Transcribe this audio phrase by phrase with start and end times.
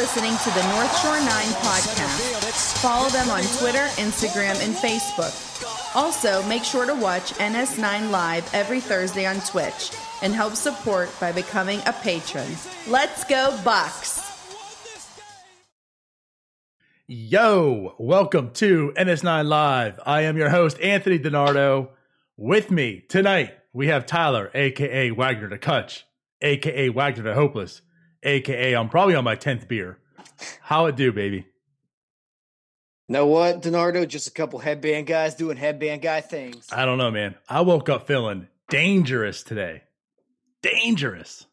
[0.00, 1.26] listening to the North Shore 9
[1.60, 2.80] podcast.
[2.80, 5.94] Follow them on Twitter, Instagram, and Facebook.
[5.94, 11.32] Also, make sure to watch NS9 Live every Thursday on Twitch and help support by
[11.32, 12.46] becoming a patron.
[12.88, 14.26] Let's go, Bucs!
[17.06, 20.00] Yo, welcome to NS9 Live.
[20.06, 21.90] I am your host, Anthony DiNardo.
[22.38, 26.04] With me tonight, we have Tyler, aka Wagner the Kutch,
[26.40, 27.82] aka Wagner the Hopeless,
[28.22, 29.98] aka I'm probably on my 10th beer.
[30.62, 31.46] How it do, baby?
[33.08, 34.06] Know what, Donardo?
[34.06, 36.68] Just a couple headband guys doing headband guy things.
[36.72, 37.34] I don't know, man.
[37.48, 39.82] I woke up feeling dangerous today.
[40.62, 41.44] Dangerous.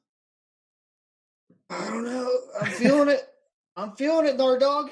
[1.70, 2.30] I don't know.
[2.62, 3.28] I'm feeling it.
[3.76, 4.90] I'm feeling it, Nardog.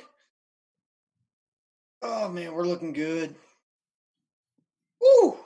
[2.02, 3.34] Oh man, we're looking good.
[5.04, 5.38] Ooh,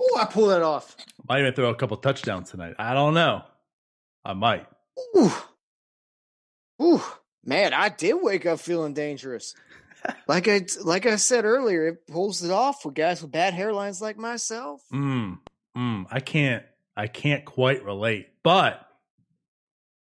[0.00, 0.96] ooh, I pulled that off.
[1.28, 2.74] Might even throw a couple touchdowns tonight.
[2.78, 3.42] I don't know.
[4.24, 4.66] I might.
[5.16, 5.32] Ooh,
[6.82, 7.02] ooh,
[7.44, 9.54] man, I did wake up feeling dangerous.
[10.28, 14.00] like I like I said earlier, it pulls it off for guys with bad hairlines
[14.00, 14.82] like myself.
[14.92, 15.38] Mm,
[15.76, 16.64] mm, I can't.
[16.96, 18.86] I can't quite relate, but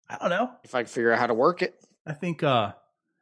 [0.08, 0.50] I don't know.
[0.64, 1.74] If I can figure out how to work it,
[2.06, 2.72] I think uh,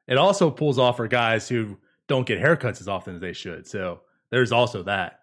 [0.06, 3.66] it also pulls off for guys who don't get haircuts as often as they should.
[3.66, 5.20] So there's also that.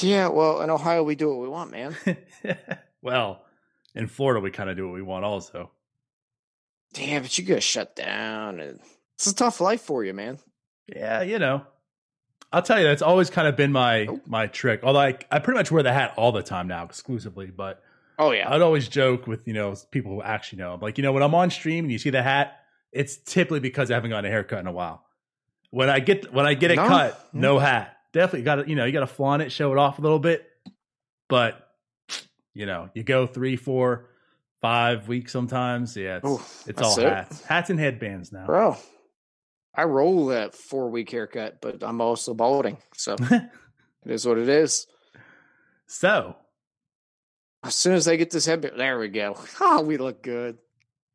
[0.00, 0.28] yeah.
[0.28, 1.96] Well, in Ohio, we do what we want, man.
[3.02, 3.44] well,
[3.94, 5.70] in Florida, we kind of do what we want, also.
[6.94, 8.80] Damn, but you get shut down, and
[9.14, 10.38] it's a tough life for you, man.
[10.86, 11.62] Yeah, you know.
[12.50, 14.22] I'll tell you, that's always kind of been my Nope.
[14.26, 14.80] my trick.
[14.82, 17.50] Although I, I pretty much wear the hat all the time now, exclusively.
[17.50, 17.82] But
[18.18, 20.72] Oh yeah, I'd always joke with you know people who actually know.
[20.72, 22.56] I'm like, you know, when I'm on stream and you see the hat,
[22.90, 25.04] it's typically because I haven't gotten a haircut in a while.
[25.70, 26.88] When I get when I get it No.
[26.88, 27.40] cut, hmm.
[27.40, 27.94] no hat.
[28.14, 30.18] Definitely got to you know you got to flaunt it, show it off a little
[30.18, 30.48] bit.
[31.28, 31.68] But
[32.54, 34.08] you know, you go three, four,
[34.60, 35.96] five weeks sometimes.
[35.96, 37.08] Yeah, it's, Ooh, it's all it.
[37.08, 38.46] hats, hats and headbands now.
[38.46, 38.76] bro.
[39.74, 43.42] I roll that four week haircut, but I'm also balding, so it
[44.06, 44.86] is what it is.
[45.86, 46.36] so,
[47.62, 49.36] As soon as I get this headband, there we go.
[49.60, 50.58] Oh, we look good.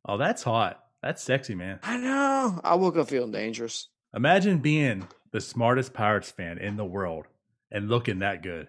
[0.06, 0.80] oh, that's hot.
[1.02, 1.80] That's sexy, man.
[1.84, 2.62] I know.
[2.64, 3.90] I woke up feeling dangerous.
[4.16, 7.26] Imagine being the smartest Pirates fan in the world
[7.70, 8.68] and looking that good.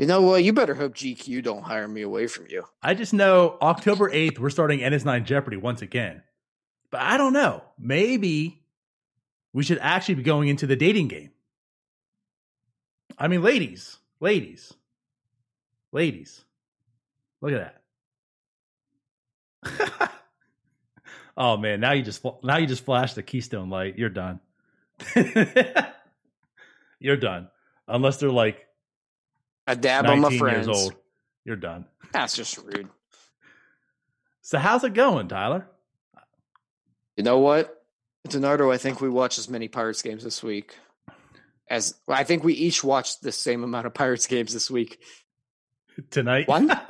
[0.00, 0.42] You know what?
[0.42, 2.64] You better hope GQ don't hire me away from you.
[2.82, 6.22] I just know October 8th, we're starting NS9 Jeopardy once again.
[6.90, 7.62] But I don't know.
[7.78, 8.62] Maybe
[9.52, 11.32] we should actually be going into the dating game.
[13.18, 14.72] I mean, ladies, ladies,
[15.92, 16.46] ladies,
[17.42, 17.74] look at
[19.62, 20.12] that.
[21.36, 23.98] oh man, now you just now you just flashed the Keystone light.
[23.98, 24.40] You're done.
[26.98, 27.50] You're done.
[27.86, 28.66] Unless they're like
[29.70, 30.66] I dab on my friends.
[30.66, 30.94] years old.
[31.44, 31.86] You're done.
[32.12, 32.88] That's just rude.
[34.42, 35.66] So how's it going, Tyler?
[37.16, 37.82] You know what?
[38.28, 40.76] Donardo, I think we watched as many Pirates games this week
[41.70, 45.00] as well, I think we each watched the same amount of Pirates games this week.
[46.10, 46.48] Tonight?
[46.48, 46.70] One?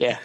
[0.00, 0.18] Yeah.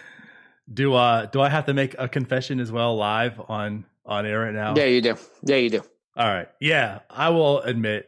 [0.72, 4.42] do uh do I have to make a confession as well live on on air
[4.42, 4.76] right now?
[4.76, 5.16] Yeah, you do.
[5.42, 5.82] Yeah, you do.
[6.16, 6.48] All right.
[6.62, 8.08] Yeah, I will admit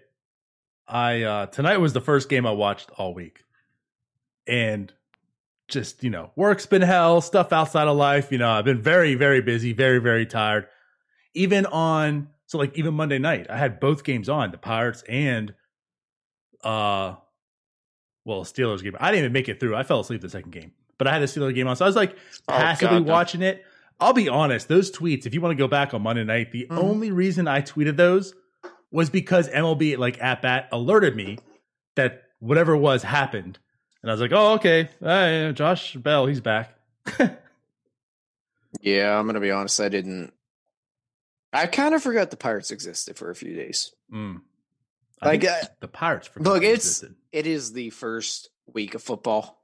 [0.87, 3.43] I uh tonight was the first game I watched all week.
[4.47, 4.93] And
[5.67, 9.15] just, you know, work's been hell, stuff outside of life, you know, I've been very
[9.15, 10.67] very busy, very very tired.
[11.33, 15.53] Even on so like even Monday night, I had both games on, the Pirates and
[16.63, 17.15] uh
[18.23, 18.95] well, Steelers game.
[18.99, 19.75] I didn't even make it through.
[19.75, 20.71] I fell asleep the second game.
[20.97, 21.75] But I had the Steelers game on.
[21.75, 22.15] So I was like
[22.47, 23.13] Oh, passively God, no.
[23.13, 23.63] watching it.
[23.99, 26.67] I'll be honest, those tweets, if you want to go back on Monday night, the
[26.69, 26.77] Mhm.
[26.77, 28.33] only reason I tweeted those
[28.91, 31.37] was because MLB like at bat alerted me
[31.95, 33.57] that whatever was happened.
[34.01, 34.89] And I was like, oh, okay.
[35.01, 36.75] Uh, Josh Bell, he's back.
[38.81, 39.79] Yeah, I'm gonna be honest.
[39.79, 40.33] I didn't.
[41.53, 43.93] I kind of forgot the Pirates existed for a few days.
[44.13, 44.41] Mm.
[45.21, 49.01] I Like, think uh, the Pirates for look, it's- It is the first week of
[49.01, 49.57] football,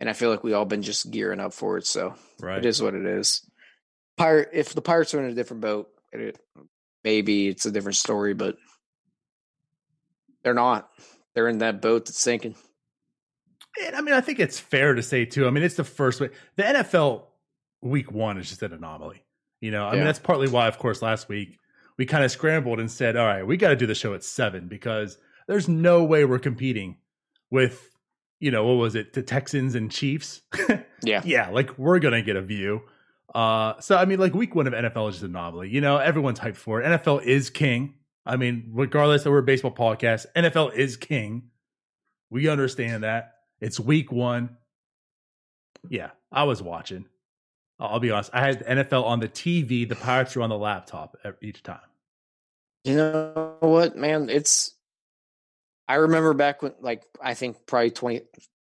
[0.00, 1.86] and I feel like we all been just gearing up for it.
[1.86, 2.58] So right.
[2.58, 3.46] it is what it is.
[4.16, 4.48] Pirate.
[4.52, 6.38] If the Pirates are in a different boat, it,
[7.04, 8.56] maybe it's a different story, but
[10.42, 10.88] they're not.
[11.34, 12.54] They're in that boat that's sinking.
[13.84, 15.46] And I mean, I think it's fair to say too.
[15.46, 16.32] I mean, it's the first week.
[16.56, 17.24] The NFL
[17.82, 19.22] week one is just an anomaly.
[19.60, 21.58] You know, I mean, that's partly why, of course, last week
[21.98, 24.24] we kind of scrambled and said, "All right, we got to do the show at
[24.24, 25.18] seven because
[25.48, 26.96] there's no way we're competing
[27.50, 27.90] with,
[28.38, 30.40] you know, what was it, the Texans and Chiefs?
[31.02, 31.22] Yeah.
[31.24, 32.82] yeah, like we're gonna get a view.
[33.34, 35.70] Uh, so I mean, like week one of NFL is just an anomaly.
[35.70, 36.86] You know, everyone's hyped for it.
[36.86, 37.94] NFL is king.
[38.26, 41.50] I mean, regardless that we're a baseball podcast, NFL is king.
[42.28, 43.34] We understand that.
[43.60, 44.56] It's week one.
[45.88, 47.06] Yeah, I was watching.
[47.78, 48.30] I'll be honest.
[48.32, 49.88] I had NFL on the TV.
[49.88, 51.80] The Pirates were on the laptop each time.
[52.84, 54.28] You know what, man?
[54.28, 54.74] It's.
[55.88, 58.20] I remember back when, like, I think probably 20,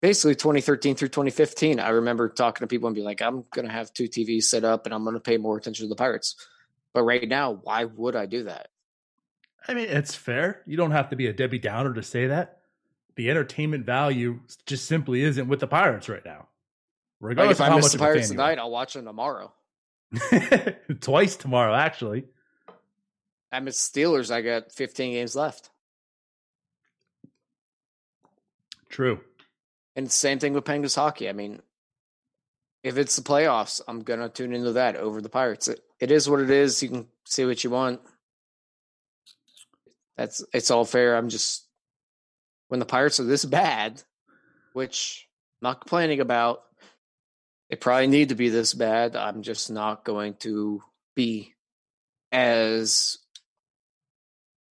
[0.01, 1.79] basically 2013 through 2015.
[1.79, 4.63] I remember talking to people and be like, I'm going to have two TVs set
[4.63, 6.35] up and I'm going to pay more attention to the Pirates.
[6.93, 8.69] But right now, why would I do that?
[9.67, 10.63] I mean, it's fair.
[10.65, 12.57] You don't have to be a Debbie Downer to say that.
[13.15, 16.47] The entertainment value just simply isn't with the Pirates right now.
[17.19, 19.53] Regardless like if I miss the Pirates tonight, I'll watch them tomorrow.
[21.01, 22.25] Twice tomorrow, actually.
[23.51, 24.31] I miss Steelers.
[24.31, 25.69] I got 15 games left.
[28.89, 29.19] True.
[29.95, 31.27] And same thing with Penguins hockey.
[31.27, 31.61] I mean,
[32.83, 35.67] if it's the playoffs, I'm gonna tune into that over the Pirates.
[35.67, 36.81] It, it is what it is.
[36.81, 38.01] You can see what you want.
[40.17, 41.15] That's it's all fair.
[41.15, 41.67] I'm just
[42.69, 44.01] when the Pirates are this bad,
[44.73, 45.27] which
[45.61, 46.63] I'm not complaining about.
[47.69, 49.15] They probably need to be this bad.
[49.15, 50.83] I'm just not going to
[51.15, 51.53] be
[52.31, 53.17] as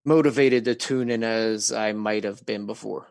[0.05, 3.07] motivated to tune in as I might have been before.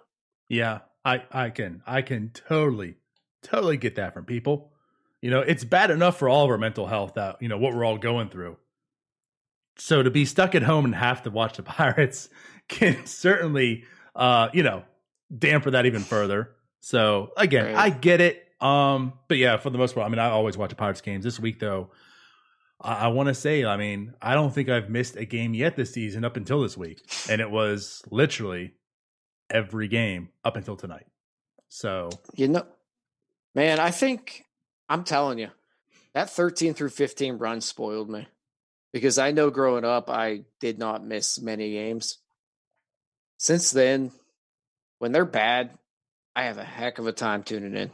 [0.47, 0.79] Yeah,
[1.09, 2.95] I I can I can totally
[3.41, 4.71] totally get that from people.
[5.21, 7.73] You know, it's bad enough for all of our mental health that, you know, what
[7.73, 8.56] we're all going through.
[9.77, 12.29] So to be stuck at home and have to watch the Pirates
[12.69, 13.83] can certainly
[14.15, 14.83] uh, you know,
[15.35, 16.51] damper that even further.
[16.81, 17.75] So again, right.
[17.75, 18.45] I get it.
[18.62, 21.23] Um, but yeah, for the most part, I mean, I always watch the Pirates games.
[21.23, 21.91] This week though,
[22.81, 25.75] I, I want to say, I mean, I don't think I've missed a game yet
[25.75, 28.73] this season up until this week, and it was literally
[29.50, 31.07] every game up until tonight.
[31.69, 32.66] So you know,
[33.56, 34.46] man, I think
[34.88, 35.50] I'm telling you,
[36.13, 38.28] that 13 through 15 run spoiled me
[38.92, 42.18] because I know growing up I did not miss many games.
[43.38, 44.12] Since then,
[44.98, 45.78] when they're bad,
[46.36, 47.92] I have a heck of a time tuning in.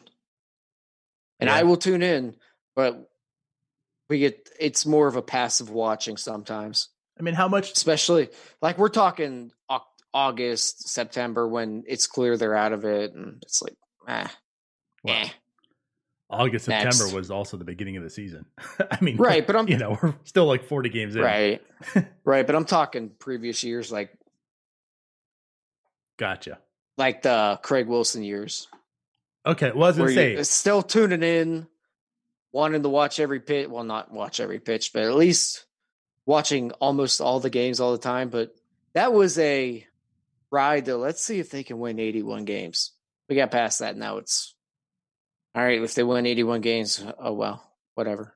[1.40, 1.56] And yeah.
[1.56, 2.36] I will tune in,
[2.76, 3.12] but
[4.10, 6.90] we get it's more of a passive watching sometimes.
[7.20, 8.30] I mean, how much especially
[8.62, 9.52] like we're talking
[10.16, 13.76] August, September when it's clear they're out of it and it's like,
[14.08, 14.34] ah,
[15.04, 15.30] well, eh.
[16.30, 16.96] August, Next.
[16.96, 18.46] September was also the beginning of the season.
[18.92, 21.62] I mean, right, but I'm you know we're still like forty games in, right,
[22.24, 22.48] right.
[22.48, 24.10] But I'm talking previous years, like,
[26.18, 26.60] gotcha,
[26.98, 28.70] like the Craig Wilson years.
[29.46, 31.68] Okay, well, I was gonna say still tuning in,
[32.54, 33.68] wanting to watch every pitch.
[33.68, 35.66] Well, not watch every pitch, but at least
[36.26, 38.30] watching almost all the games all the time.
[38.30, 38.56] But
[38.94, 39.86] that was a
[40.56, 40.86] ride.
[40.86, 42.92] To let's see if they can win 81 games.
[43.30, 43.98] We got past that.
[43.98, 44.56] Now it's
[45.56, 48.36] all right, if they win 81 games, oh well, whatever.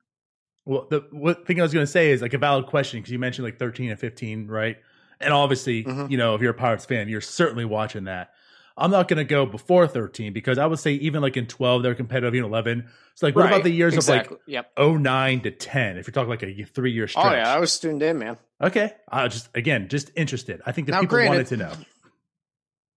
[0.64, 3.12] Well, the what thing I was going to say is like a valid question because
[3.12, 4.78] you mentioned like 13 and 15, right?
[5.20, 6.10] And obviously, mm-hmm.
[6.10, 8.30] you know, if you're a Pirates fan, you're certainly watching that.
[8.76, 11.82] I'm not going to go before 13 because I would say even like in 12
[11.82, 12.88] they're competitive, in 11.
[13.14, 13.52] So like, what right.
[13.52, 14.36] about the years exactly.
[14.36, 14.72] of like yep.
[14.78, 15.98] 09 to 10?
[15.98, 17.26] If you're talking like a three year stretch.
[17.26, 18.38] Oh yeah, I was tuned in, man.
[18.62, 20.62] Okay, I just again just interested.
[20.64, 21.72] I think that now, people granted, wanted to know.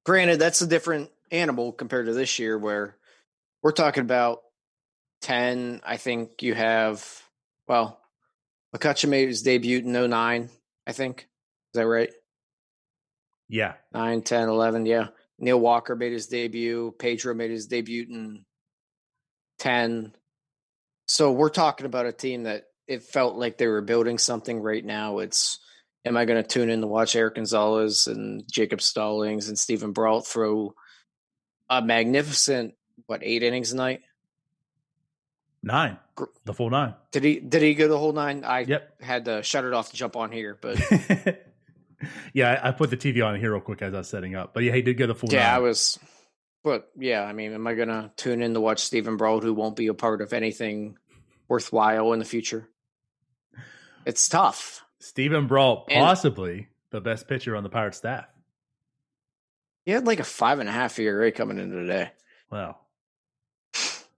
[0.06, 2.98] Granted, that's a different animal compared to this year where
[3.62, 4.42] we're talking about
[5.22, 5.82] 10.
[5.86, 7.06] I think you have,
[7.68, 8.00] well,
[8.76, 10.50] McCutchen made his debut in 09,
[10.86, 11.22] I think.
[11.22, 12.12] Is that right?
[13.48, 13.74] Yeah.
[13.94, 14.86] 9, 10, 11.
[14.86, 15.08] Yeah.
[15.40, 16.94] Neil Walker made his debut.
[17.00, 18.46] Pedro made his debut in
[19.60, 20.14] 10.
[21.08, 24.84] So we're talking about a team that it felt like they were building something right
[24.84, 25.20] now.
[25.20, 25.60] It's,
[26.06, 29.92] am I going to tune in to watch Erik Gonzalez and Jacob Stallings and Steven
[29.92, 30.74] Brault throw
[31.70, 34.02] a magnificent what eight innings a night?
[35.62, 35.98] Nine,
[36.44, 36.94] the full nine.
[37.12, 37.40] Did he?
[37.40, 38.44] Did he go the whole nine?
[38.44, 39.02] I yep.
[39.02, 40.78] had to shut it off to jump on here, but
[42.34, 44.54] yeah, I, put the TV on here real quick as I was setting up.
[44.54, 45.30] But yeah, he did go the full.
[45.32, 45.56] Yeah, nine.
[45.56, 46.00] I was.
[46.66, 49.78] But yeah, I mean, am I gonna tune in to watch Steven Brault, who won't
[49.78, 50.98] be a part of anything
[51.48, 52.68] worthwhile in the future?
[54.06, 54.83] It's tough.
[55.04, 58.26] Steven Brault, possibly and, the best pitcher on the Pirate staff.
[59.86, 62.12] He had like a five and a half ERA coming into today.
[62.50, 62.78] Wow.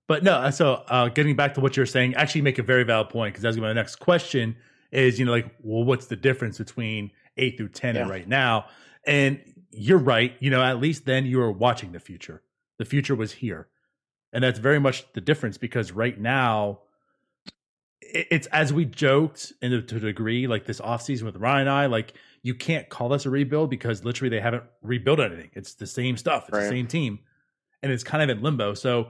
[0.08, 2.84] But no, uh, so uh, getting back to what you're saying, actually make a very
[2.84, 4.56] valid point because that's my next question
[4.92, 8.02] is, you know, like, well, what's the difference between eight through 10 yeah.
[8.02, 8.68] and right now?
[9.08, 10.36] And you're right.
[10.40, 12.44] You know, at least then you were watching the future.
[12.78, 13.68] The future was here.
[14.32, 16.82] And that's very much the difference because right now,
[18.14, 21.86] it's as we joked and to a degree, like this offseason with Ryan and I,
[21.88, 25.50] like you can't call this a rebuild because literally they haven't rebuilt anything.
[25.54, 26.46] It's the same stuff.
[26.48, 26.64] It's right.
[26.64, 27.20] the same team.
[27.82, 28.74] And it's kind of in limbo.
[28.74, 29.10] So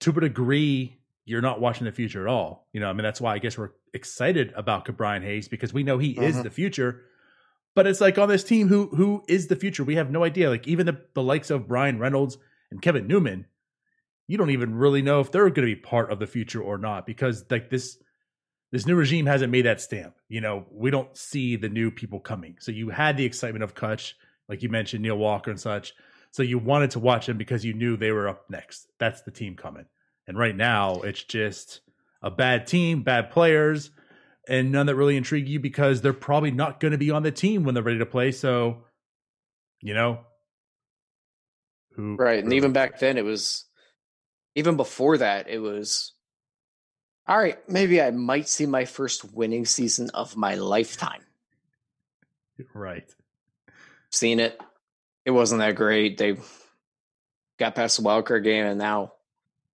[0.00, 2.68] to a degree, you're not watching the future at all.
[2.72, 5.82] You know, I mean, that's why I guess we're excited about Ke'Bryan Hayes because we
[5.82, 6.24] know he mm-hmm.
[6.24, 7.02] is the future.
[7.74, 9.82] But it's like on this team, who who is the future?
[9.82, 10.50] We have no idea.
[10.50, 12.36] Like even the, the likes of Bryan Reynolds
[12.70, 13.46] and Kevin Newman,
[14.28, 16.78] you don't even really know if they're going to be part of the future or
[16.78, 17.98] not because like this
[18.70, 20.14] this new regime hasn't made that stamp.
[20.28, 22.56] You know, we don't see the new people coming.
[22.58, 24.14] So you had the excitement of Kutch,
[24.48, 25.92] like you mentioned, Neil Walker and such.
[26.30, 28.86] So you wanted to watch them because you knew they were up next.
[28.98, 29.84] That's the team coming.
[30.26, 31.82] And right now, it's just
[32.22, 33.90] a bad team, bad players,
[34.48, 37.30] and none that really intrigue you because they're probably not going to be on the
[37.30, 38.32] team when they're ready to play.
[38.32, 38.84] So,
[39.82, 40.20] you know,
[41.94, 42.42] who right?
[42.42, 43.66] And even back then, it was
[44.54, 46.12] even before that, it was
[47.26, 47.58] all right.
[47.68, 51.22] Maybe I might see my first winning season of my lifetime.
[52.74, 53.08] Right.
[54.10, 54.60] Seen it.
[55.24, 56.18] It wasn't that great.
[56.18, 56.36] They
[57.58, 59.12] got past the wild card game, and now,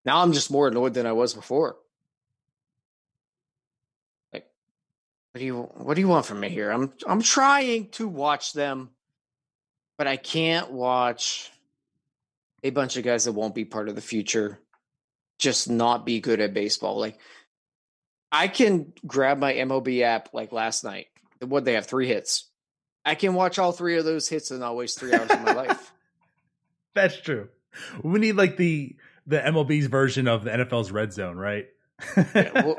[0.04, 1.76] now I'm just more annoyed than I was before.
[4.32, 4.47] Like
[5.32, 6.70] what do you what do you want from me here?
[6.70, 8.90] I'm I'm trying to watch them,
[9.97, 11.50] but I can't watch
[12.62, 14.61] a bunch of guys that won't be part of the future
[15.38, 16.99] just not be good at baseball.
[16.99, 17.18] Like
[18.30, 21.07] I can grab my MLB app like last night.
[21.40, 22.49] What they have three hits.
[23.04, 25.52] I can watch all three of those hits and not waste three hours of my
[25.52, 25.92] life.
[26.95, 27.49] That's true.
[28.02, 31.66] We need like the the MLB's version of the NFL's red zone, right?
[32.35, 32.76] yeah, well,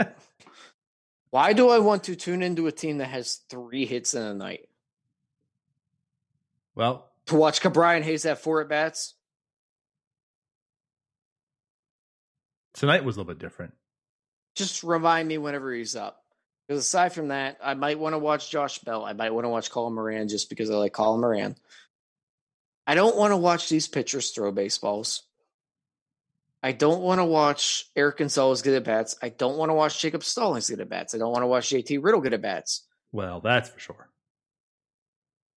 [1.29, 4.33] why do I want to tune into a team that has three hits in a
[4.33, 4.67] night?
[6.75, 9.13] Well, to watch Ke'Bryan Hayes have four at bats.
[12.79, 13.73] Tonight was a little bit different.
[14.55, 16.23] Just remind me whenever he's up.
[16.65, 19.03] Because aside from that, I might want to watch Josh Bell.
[19.03, 21.57] I might want to watch Colin Moran just because I like Colin Moran.
[22.87, 25.23] I don't want to watch these pitchers throw baseballs.
[26.63, 29.17] I don't want to watch Erik Gonzalez get at bats.
[29.21, 31.13] I don't want to watch Jacob Stallings get at bats.
[31.13, 32.87] I don't want to watch JT Riddle get at bats.
[33.11, 34.09] Well, that's for sure.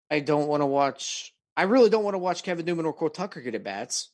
[0.09, 1.35] I don't want to watch.
[1.55, 4.09] I really don't want to watch Kevin Newman or Cole Tucker get at bats.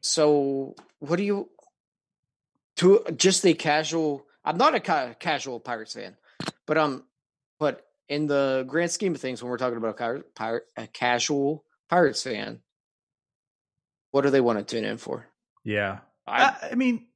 [0.00, 1.48] So, what do you?
[2.76, 4.26] To just a casual.
[4.44, 6.16] I'm not a ca- casual Pirates fan,
[6.66, 7.04] but um,
[7.58, 11.64] but in the grand scheme of things, when we're talking about a, pirate, a casual
[11.88, 12.60] Pirates fan,
[14.10, 15.26] what do they want to tune in for?
[15.64, 17.06] Yeah, I, I mean,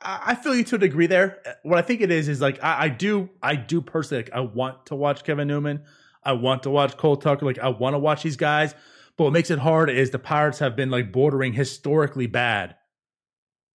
[0.00, 1.42] I feel you to a degree there.
[1.62, 4.40] What I think it is is like I, I do, I do personally, like, I
[4.40, 5.84] want to watch Kevin Newman.
[6.22, 7.46] I want to watch Cole Tucker.
[7.46, 8.74] Like I want to watch these guys.
[9.16, 12.76] But what makes it hard is the Pirates have been like bordering historically bad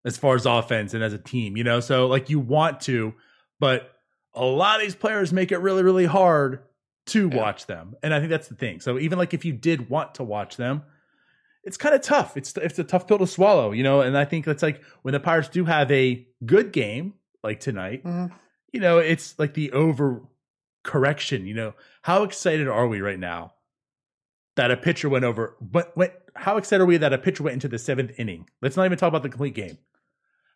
[0.05, 1.79] as far as offense and as a team, you know?
[1.79, 3.13] So like you want to,
[3.59, 3.91] but
[4.33, 6.63] a lot of these players make it really, really hard
[7.07, 7.37] to yeah.
[7.37, 7.95] watch them.
[8.03, 8.81] And I think that's the thing.
[8.81, 10.83] So even like if you did want to watch them,
[11.63, 12.37] it's kind of tough.
[12.37, 14.01] It's it's a tough pill to swallow, you know.
[14.01, 18.03] And I think that's like when the Pirates do have a good game like tonight,
[18.03, 18.33] mm-hmm.
[18.71, 20.21] you know, it's like the over
[20.83, 21.45] correction.
[21.45, 23.53] You know, how excited are we right now
[24.59, 25.55] that a pitcher went over?
[25.61, 26.25] But what?
[26.35, 28.47] How excited are we that a pitcher went into the seventh inning?
[28.61, 29.77] Let's not even talk about the complete game.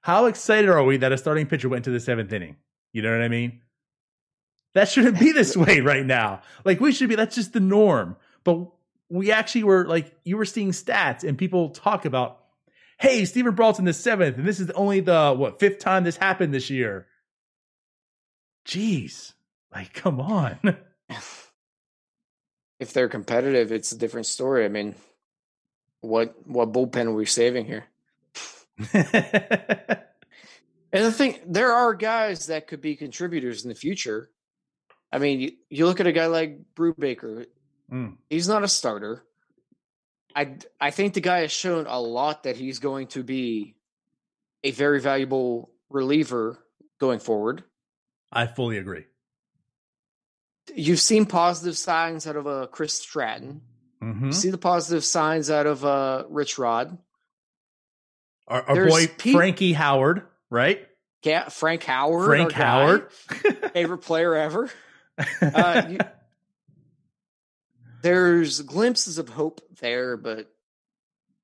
[0.02, 2.58] How excited are we that a starting pitcher went into the seventh inning?
[2.92, 3.62] You know what I mean?
[4.74, 6.42] That shouldn't be this way right now.
[6.66, 7.16] Like we should be.
[7.16, 8.18] That's just the norm.
[8.44, 8.68] But
[9.10, 12.40] we actually were like you were seeing stats and people talk about
[13.00, 16.18] hey Steven Brault's in the seventh and this is only the what fifth time this
[16.18, 17.06] happened this year
[18.66, 19.34] jeez
[19.72, 20.58] like come on
[22.80, 24.96] if they're competitive it's a different story i mean
[26.02, 27.86] what what bullpen are we saving here
[28.94, 29.06] and
[30.92, 34.30] the thing there are guys that could be contributors in the future
[35.12, 37.46] i mean you, you look at a guy like Brubaker
[37.94, 38.18] Mm.
[38.30, 39.24] He's not a starter.
[40.36, 43.76] I I think the guy has shown a lot that he's going to be
[44.64, 46.58] a very valuable reliever
[47.00, 47.64] going forward.
[48.32, 49.06] I fully agree.
[50.76, 53.62] You've seen positive signs out of uh, Chris Stratton.
[54.02, 54.28] Mm-hmm.
[54.28, 56.98] You see the positive signs out of uh, Rich Rod.
[58.48, 60.86] Our, our boy Frankie Howard, right?
[61.24, 62.26] Yeah, Frank Howard.
[62.26, 63.12] Frank Howard,
[63.74, 64.70] favorite player ever.
[65.44, 66.00] Uh, you,
[68.02, 70.52] there's glimpses of hope there, but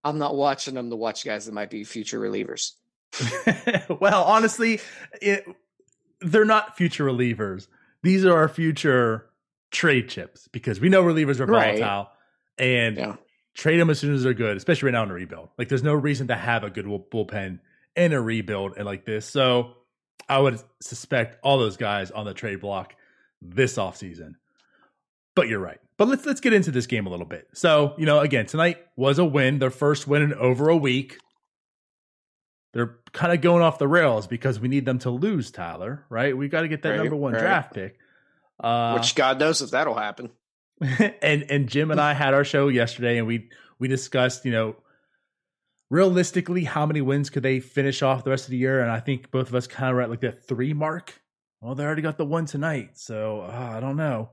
[0.03, 2.73] I'm not watching them to watch guys that might be future relievers.
[3.99, 4.81] well, honestly,
[5.21, 5.45] it,
[6.21, 7.67] they're not future relievers.
[8.03, 9.25] These are our future
[9.71, 12.07] trade chips because we know relievers are volatile right.
[12.57, 13.15] and yeah.
[13.53, 15.49] trade them as soon as they're good, especially right now in a rebuild.
[15.57, 17.59] Like, there's no reason to have a good bullpen
[17.95, 19.25] in a rebuild and like this.
[19.25, 19.73] So,
[20.27, 22.95] I would suspect all those guys on the trade block
[23.41, 24.33] this offseason.
[25.35, 25.79] But you're right.
[25.97, 27.47] But let's let's get into this game a little bit.
[27.53, 31.17] So, you know, again, tonight was a win, their first win in over a week.
[32.73, 36.37] They're kind of going off the rails because we need them to lose, Tyler, right?
[36.37, 37.41] We got to get that right, number one right.
[37.41, 37.97] draft pick.
[38.59, 40.29] Uh, Which God knows if that'll happen.
[41.21, 43.49] and and Jim and I had our show yesterday, and we
[43.79, 44.75] we discussed, you know,
[45.89, 48.99] realistically how many wins could they finish off the rest of the year, and I
[48.99, 51.21] think both of us kind of were at like that three mark.
[51.61, 54.29] Well, they already got the one tonight, so uh, I don't know,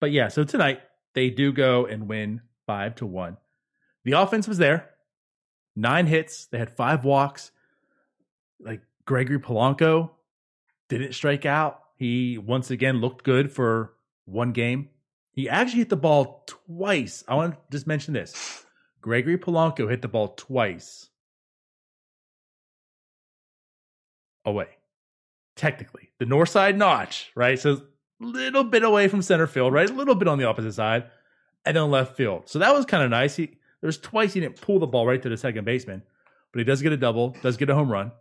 [0.00, 0.80] but yeah, so tonight
[1.14, 3.38] they do go and win five to one.
[4.04, 4.90] The offense was there,
[5.74, 6.46] nine hits.
[6.46, 7.52] They had five walks.
[8.60, 10.10] Like Gregory Polanco
[10.88, 11.80] didn't strike out.
[11.96, 13.94] He once again looked good for
[14.24, 14.90] one game.
[15.32, 17.24] He actually hit the ball twice.
[17.28, 18.64] I want to just mention this.
[19.00, 21.10] Gregory Polanco hit the ball twice
[24.44, 24.68] away.
[25.56, 27.58] Technically, the north side notch, right?
[27.58, 27.82] So
[28.20, 29.88] a little bit away from center field, right?
[29.88, 31.04] A little bit on the opposite side,
[31.64, 32.48] and then left field.
[32.48, 33.36] So that was kind of nice.
[33.36, 36.02] He there's twice he didn't pull the ball right to the second baseman,
[36.52, 38.12] but he does get a double, does get a home run.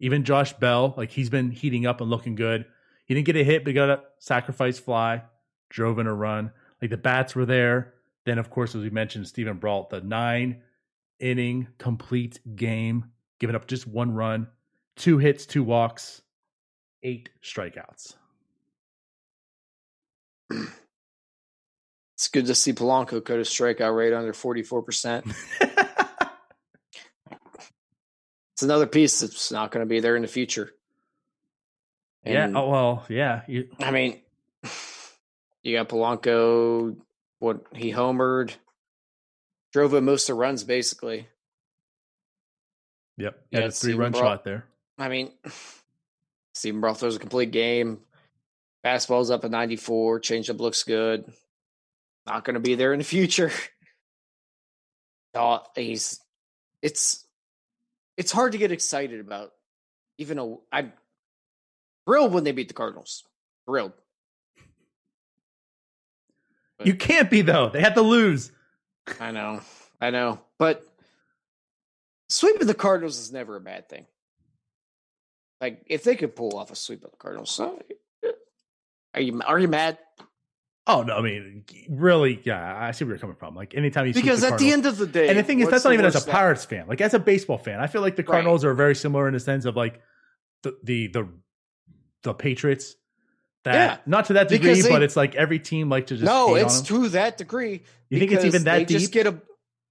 [0.00, 2.64] Even Josh Bell, like he's been heating up and looking good.
[3.04, 5.22] He didn't get a hit, but he got a sacrifice fly,
[5.68, 6.50] drove in a run.
[6.80, 7.94] Like the bats were there.
[8.24, 10.62] Then, of course, as we mentioned, Steven Brault, the nine
[11.18, 14.48] inning complete game, giving up just one run,
[14.96, 16.22] two hits, two walks,
[17.02, 18.14] eight strikeouts.
[22.14, 25.34] It's good to see Polanco cut his strikeout rate under 44%.
[28.60, 30.70] it's another piece that's not going to be there in the future.
[32.26, 32.52] yeah.
[32.54, 33.06] Oh well.
[33.08, 33.40] Yeah.
[33.48, 34.20] You, I mean,
[35.62, 36.94] you got Polanco,
[37.38, 38.52] what he homered,
[39.72, 41.26] drove in most of the runs basically.
[43.16, 43.42] yep.
[43.50, 44.66] Yeah, Had a three run Stephen shot there.
[44.98, 45.30] I mean,
[46.54, 48.00] Steven Brault throws a complete game.
[48.84, 50.20] Fastball's up at 94.
[50.20, 51.32] Changeup looks good.
[52.26, 53.50] Not going to be there in the future.
[55.32, 56.18] Oh, he's
[56.82, 57.24] it's
[58.20, 59.52] it's hard to get excited about.
[60.18, 60.92] Even though I'm
[62.04, 63.24] thrilled when they beat the Cardinals.
[63.64, 63.94] Thrilled.
[66.84, 67.70] You can't be though.
[67.70, 68.52] They had to lose.
[69.18, 69.62] I know.
[70.02, 70.38] I know.
[70.58, 70.86] But
[72.28, 74.04] sweeping the Cardinals is never a bad thing.
[75.62, 77.58] Like if they could pull off a sweep of the Cardinals,
[79.14, 79.96] are you are you mad?
[80.92, 83.54] Oh no, I mean, really, yeah, I see where you're coming from.
[83.54, 85.68] Like anytime you Because the at the end of the day, and the thing is,
[85.68, 86.86] that's not even as a that- Pirates fan.
[86.88, 88.28] Like as a baseball fan, I feel like the Right.
[88.32, 90.00] Cardinals are very similar in the sense of like
[90.62, 91.28] the the the,
[92.22, 92.94] the Patriots.
[93.64, 93.96] That Yeah.
[94.06, 96.78] not to that degree, they- but it's like every team like to just no, it's
[96.80, 97.02] on them.
[97.02, 97.82] to that degree.
[98.08, 99.40] You think it's because even that they Just get a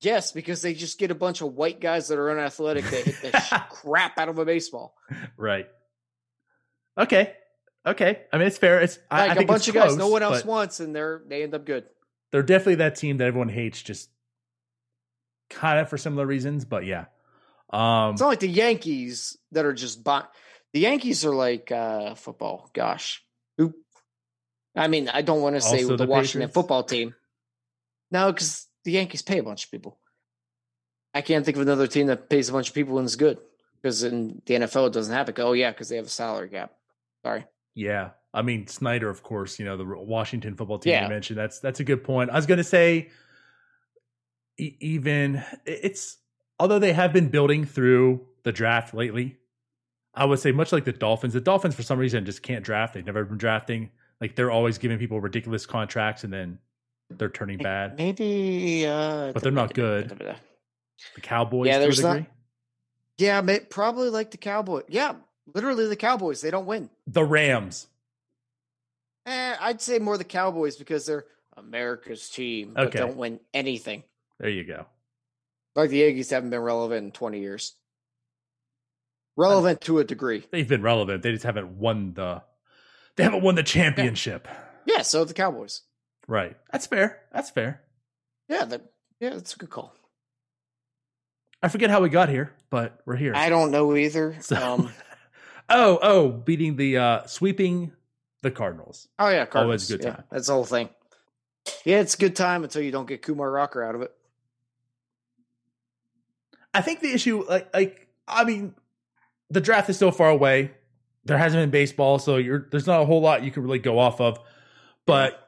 [0.01, 3.21] yes, because they just get a bunch of white guys that are unathletic that hit
[3.21, 4.95] the crap out of a baseball.
[5.37, 5.67] right?
[6.97, 7.33] Okay,
[7.85, 8.21] okay.
[8.31, 8.79] I mean, it's fair.
[8.81, 10.79] It's I- I, Like a think bunch it's of guys close, no one else wants,
[10.79, 11.85] and they're they end up good.
[12.31, 14.09] They're definitely that team that everyone hates, just
[15.49, 16.65] kind of for similar reasons.
[16.65, 17.05] But yeah,
[17.71, 20.27] um, It's not like the Yankees that are just bon-
[20.73, 22.69] the Yankees are like uh football.
[22.73, 23.23] Gosh,
[23.57, 23.73] who?
[24.75, 26.53] I mean, I don't want to say the, the Washington Patriots?
[26.53, 27.15] football team.
[28.11, 29.97] No, because the Yankees pay a bunch of people.
[31.13, 33.39] I can't think of another team that pays a bunch of people and is good.
[33.81, 35.33] Because in the NFL, it doesn't happen.
[35.39, 36.71] Oh yeah, because they have a salary cap.
[37.25, 37.45] Sorry.
[37.79, 39.57] Yeah, I mean Snyder, of course.
[39.59, 41.03] You know the Washington football team Yeah.
[41.03, 41.39] you mentioned.
[41.39, 42.29] That's that's a good point.
[42.29, 43.09] I was going to say,
[44.57, 46.17] e- even it's
[46.59, 49.37] although they have been building through the draft lately.
[50.13, 51.33] I would say much like the Dolphins.
[51.33, 52.93] The Dolphins, for some reason, just can't draft.
[52.95, 53.91] They've never been drafting.
[54.19, 56.59] Like they're always giving people ridiculous contracts, and then
[57.09, 57.97] they're turning bad.
[57.97, 60.09] Maybe, uh, But they're not good.
[61.15, 62.25] The Cowboys, Yeah, there's not-
[63.17, 64.83] Yeah, may, probably like the Cowboys.
[64.89, 65.13] Yeah,
[65.53, 66.41] literally the Cowboys.
[66.41, 66.89] They don't win.
[67.07, 67.87] the Rams.
[69.25, 71.25] Eh, I'd say more the Cowboys because they're
[71.57, 72.99] America's team, but Okay.
[72.99, 74.03] don't win anything.
[74.39, 74.85] There you go.
[75.75, 77.75] Like the Yankees haven't been relevant in 20 years.
[79.37, 80.45] Relevant to a degree.
[80.51, 81.23] They've been relevant.
[81.23, 82.41] They just haven't won the.
[83.15, 84.47] They haven't won the championship.
[84.85, 85.81] Yeah, so the Cowboys.
[86.27, 86.57] Right.
[86.71, 87.21] That's fair.
[87.31, 87.81] That's fair.
[88.47, 88.81] Yeah, that
[89.19, 89.93] yeah, that's a good call.
[91.61, 93.33] I forget how we got here, but we're here.
[93.35, 94.35] I don't know either.
[94.41, 94.91] So- Um,
[95.69, 97.91] oh, oh, beating the uh sweeping
[98.41, 99.07] the Cardinals.
[99.19, 99.89] oh yeah, Cardinals.
[99.89, 100.23] Always a good Yeah, time.
[100.31, 100.89] that's the whole thing.
[101.85, 104.11] Yeah, it's a good time until you don't get Kumar Rocker out of it.
[106.73, 108.75] I think the issue like like I mean
[109.49, 110.71] the draft is so far away.
[111.25, 113.99] There hasn't been baseball, so you're there's not a whole lot you can really go
[113.99, 114.39] off of.
[115.05, 115.47] But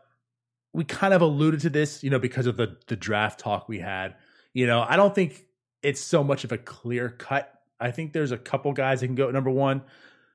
[0.74, 3.80] we kind of alluded to this, you know, because of the the draft talk we
[3.80, 4.16] had.
[4.54, 5.46] You know, I don't think
[5.82, 7.54] it's so much of a clear cut.
[7.80, 9.82] I think there's a couple guys that can go number one.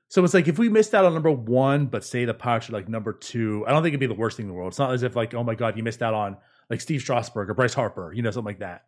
[0.09, 2.73] So it's like if we missed out on number one, but say the Pirates are
[2.73, 4.71] like number two, I don't think it'd be the worst thing in the world.
[4.71, 6.37] It's not as if like, oh my god, you missed out on
[6.69, 8.85] like Steve Strasburg or Bryce Harper, you know, something like that.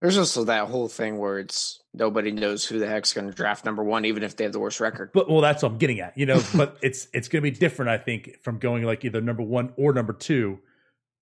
[0.00, 3.64] There's also that whole thing where it's nobody knows who the heck's going to draft
[3.64, 5.10] number one, even if they have the worst record.
[5.12, 6.40] But well, that's what I'm getting at, you know.
[6.54, 9.72] but it's it's going to be different, I think, from going like either number one
[9.76, 10.60] or number two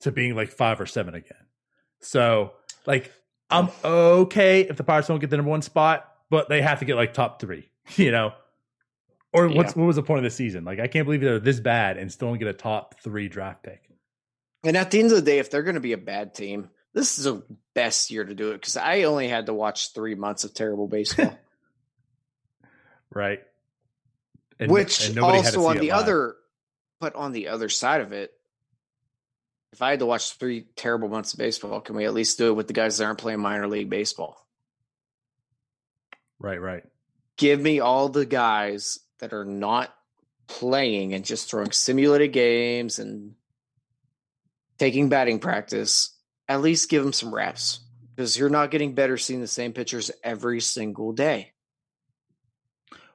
[0.00, 1.46] to being like five or seven again.
[2.00, 2.52] So
[2.86, 3.12] like
[3.50, 6.84] I'm okay if the Pirates don't get the number one spot, but they have to
[6.84, 8.32] get like top three, you know.
[9.36, 9.80] Or what's Yeah.
[9.82, 10.64] what was the point of the season?
[10.64, 13.62] Like I can't believe they're this bad and still don't get a top three draft
[13.62, 13.82] pick.
[14.64, 16.70] And at the end of the day, if they're going to be a bad team,
[16.92, 17.42] this is the
[17.74, 20.88] best year to do it because I only had to watch three months of terrible
[20.88, 21.36] baseball.
[23.12, 23.40] right?
[24.58, 25.98] And- Which and nobody had to also on the live.
[26.00, 26.36] other,
[27.00, 28.32] but on the other side of it,
[29.72, 32.48] if I had to watch three terrible months of baseball, can we at least do
[32.48, 34.42] it with the guys that aren't playing minor league baseball?
[36.38, 36.84] right, right.
[37.36, 39.94] Give me all the guys that are not
[40.46, 43.34] playing and just throwing simulated games and
[44.78, 46.12] taking batting practice.
[46.48, 47.80] At least give them some reps
[48.14, 51.52] because you're not getting better seeing the same pitchers every single day.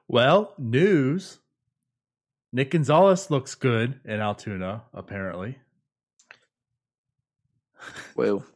[0.06, 1.38] Well, news.
[2.52, 5.56] Nick Gonzalez looks good in Altoona, apparently.
[8.14, 8.44] Whoa.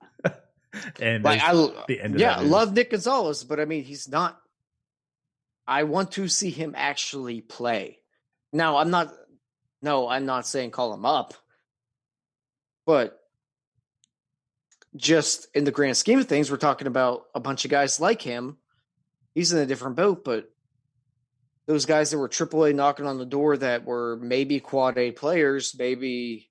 [1.00, 1.54] And Like I,
[1.88, 2.50] the end yeah, news.
[2.50, 4.38] love Nick Gonzalez, but I mean, he's not.
[5.66, 7.98] I want to see him actually play.
[8.52, 9.12] Now, I'm not.
[9.82, 11.34] No, I'm not saying call him up,
[12.86, 13.20] but
[14.96, 18.22] just in the grand scheme of things, we're talking about a bunch of guys like
[18.22, 18.56] him.
[19.34, 20.50] He's in a different boat, but
[21.66, 25.74] those guys that were AAA knocking on the door that were maybe quad A players,
[25.78, 26.48] maybe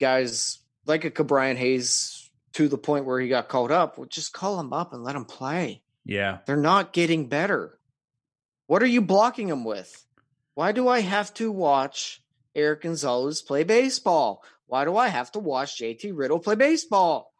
[0.00, 4.32] guys like a Brian Hayes to the point where he got called up, well, just
[4.32, 5.82] call him up and let him play.
[6.08, 6.38] Yeah.
[6.46, 7.78] They're not getting better.
[8.66, 10.04] What are you blocking them with?
[10.54, 12.20] Why do I have to watch
[12.56, 14.42] Erik Gonzalez play baseball?
[14.66, 17.32] Why do I have to watch JT Riddle play baseball?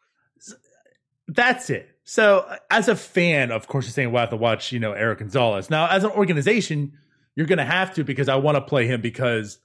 [1.27, 1.89] That's it.
[2.05, 4.93] So, as a fan, of course, you're saying, well, I have to watch, you know,
[4.93, 5.69] Erik Gonzalez.
[5.69, 6.93] Now, as an organization,
[7.37, 9.59] you're going to have to because I want to play him because,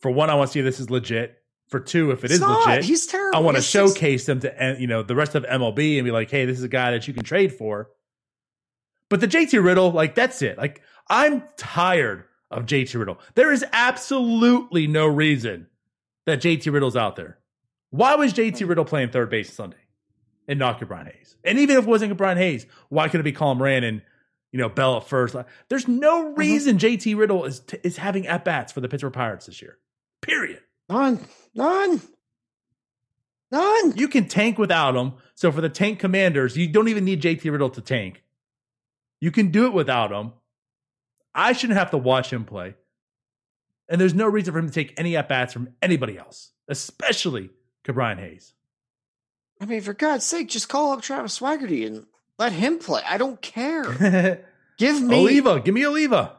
[0.00, 1.36] for one, I want to see if this is legit.
[1.68, 2.66] For two, if it It's is not.
[2.66, 3.36] legit, He's terrible.
[3.36, 5.98] I want to He's six- showcase them to, uh, you know, the rest of MLB
[5.98, 7.88] and be like, hey, this is a guy that you can trade for.
[9.08, 10.58] But the JT Riddle, like, that's it.
[10.58, 13.18] Like, I'm tired of JT Riddle.
[13.34, 15.68] There is absolutely no reason
[16.26, 17.38] that JT Riddle's out there.
[17.90, 18.66] Why was JT hmm.
[18.66, 19.76] Riddle playing third base Sunday
[20.48, 21.36] and not Brian Hayes?
[21.44, 24.02] And even if it wasn't Brian Hayes, why couldn't it be Colin Moran and
[24.52, 25.36] you know Bell at first?
[25.68, 26.38] There's no mm-hmm.
[26.38, 29.78] reason JT Riddle is is having at bats for the Pittsburgh Pirates this year.
[30.20, 30.60] Period.
[30.88, 31.20] None.
[31.54, 32.02] None.
[33.50, 33.96] None.
[33.96, 35.14] You can tank without him.
[35.34, 38.22] So for the tank commanders, you don't even need JT Riddle to tank.
[39.20, 40.32] You can do it without him.
[41.34, 42.74] I shouldn't have to watch him play.
[43.88, 47.50] And there's no reason for him to take any at bats from anybody else, especially
[47.92, 48.52] Brian Hayes.
[49.60, 52.06] I mean, for God's sake, just call up Travis Swaggerty and
[52.38, 53.02] let him play.
[53.06, 54.44] I don't care.
[54.78, 56.36] Give me, Oliva, give me Oliva.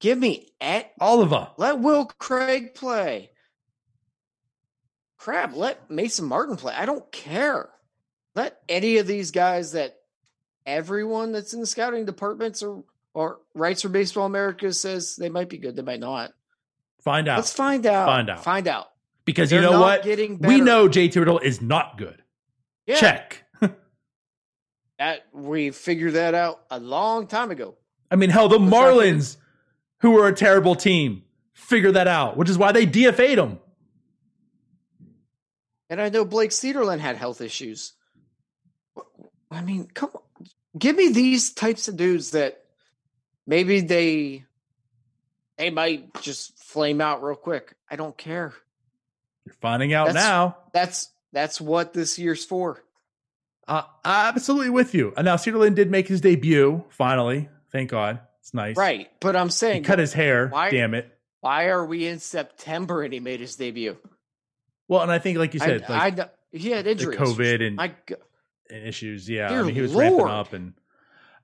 [0.00, 1.50] give me at Oliva.
[1.58, 3.30] Let Will Craig play.
[5.18, 6.72] Crap, let Mason Martin play.
[6.72, 7.68] I don't care.
[8.34, 9.97] Let any of these guys that
[10.68, 15.48] everyone that's in the scouting departments or or writes for Baseball America says they might
[15.48, 16.32] be good, they might not.
[17.02, 17.38] Find out.
[17.38, 18.06] Let's find out.
[18.06, 18.44] Find out.
[18.44, 18.88] Find out.
[19.24, 20.04] because They're you know what?
[20.04, 22.22] Getting We know JT Riddle is not good.
[22.86, 23.44] Yeah, Check.
[24.98, 27.76] That we figured that out a long time ago.
[28.10, 29.36] I mean, hell, the Let's Marlins,
[30.00, 31.22] who were a terrible team,
[31.54, 33.60] figured that out, which is why they DFA'd him.
[35.88, 37.92] And I know Blake Cederlind had health issues.
[39.52, 40.22] I mean, come on.
[40.78, 42.62] Give me these types of dudes that
[43.46, 44.44] maybe they
[45.56, 47.74] they might just flame out real quick.
[47.90, 48.54] I don't care.
[49.44, 50.56] You're finding out That's- now.
[50.72, 52.82] That's that's what this year's for.
[53.66, 55.12] Uh, absolutely with you.
[55.16, 57.50] And now Cederlind did make his debut finally.
[57.70, 58.20] Thank God.
[58.40, 58.76] It's nice.
[58.76, 59.10] Right.
[59.20, 60.48] But I'm He saying cut his hair.
[60.48, 61.12] Why- Damn it.
[61.40, 63.98] why are we in September and he made his debut?
[64.88, 67.18] Well, and I think, like you said, I, like I, he had the injuries.
[67.18, 68.14] COVID and, My g-
[68.70, 69.28] and issues.
[69.28, 70.74] Yeah, I mean, he was ramping up, and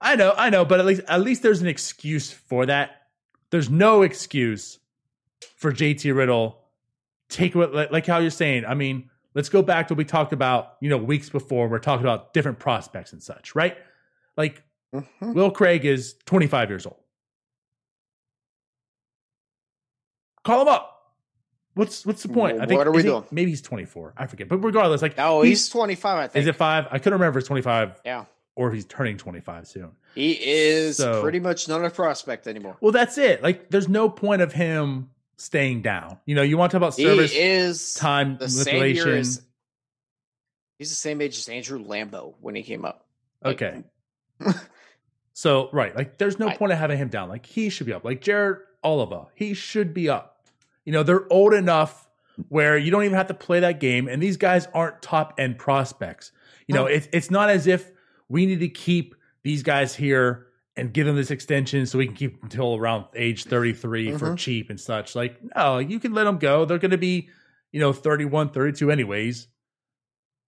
[0.01, 3.03] I know, I know, but at least, at least there's an excuse for that.
[3.51, 4.79] There's no excuse
[5.57, 6.61] for JT Riddle.
[7.29, 8.65] Take what, like, like how you're saying.
[8.67, 11.69] I mean, let's go back to what we talked about, you know, weeks before.
[11.69, 13.77] We're talking about different prospects and such, right?
[14.37, 14.63] Like
[14.95, 15.35] Mhm.
[15.35, 17.01] Will Craig is 25 years old.
[20.45, 20.94] Call him up.
[21.75, 22.61] What's what's the point?
[22.61, 23.25] I think What are we doing?
[23.31, 24.15] Maybe he's 24.
[24.17, 24.49] I forget.
[24.49, 26.43] But regardless, like No, he's 25, I think.
[26.43, 26.87] is it five?
[26.91, 28.25] I couldn't remember if it's 25 yeah.
[28.55, 29.91] or if he's turning 25 soon.
[30.15, 32.77] He is So- pretty much not a prospect anymore.
[32.81, 33.43] Well, that's it.
[33.43, 36.19] Like, there's no point of him staying down.
[36.27, 39.19] You know, you want to talk about service he is time the same manipulation.
[39.19, 39.43] as
[40.79, 43.05] He's the same age as Andrew Lambo when he came up.
[43.43, 43.83] Like, Okay.
[45.37, 47.29] So right, like there's no I- point of having him down.
[47.29, 48.05] Like he should be up.
[48.05, 50.34] Like Jared Oliva, he should be up.
[50.85, 52.09] You know, they're old enough
[52.49, 55.59] where you don't even have to play that game, and these guys aren't top end
[55.59, 56.33] prospects.
[56.67, 56.87] You know, No.
[56.89, 57.91] it's it's not as if
[58.29, 62.17] we need to keep these guys here and give them this extension so we can
[62.17, 64.39] keep them until around age 33 for Mhm.
[64.39, 65.15] cheap and such.
[65.15, 66.65] Like, no, you can let them go.
[66.65, 67.29] They're going to be,
[67.71, 69.47] you know, 31, 32 anyways.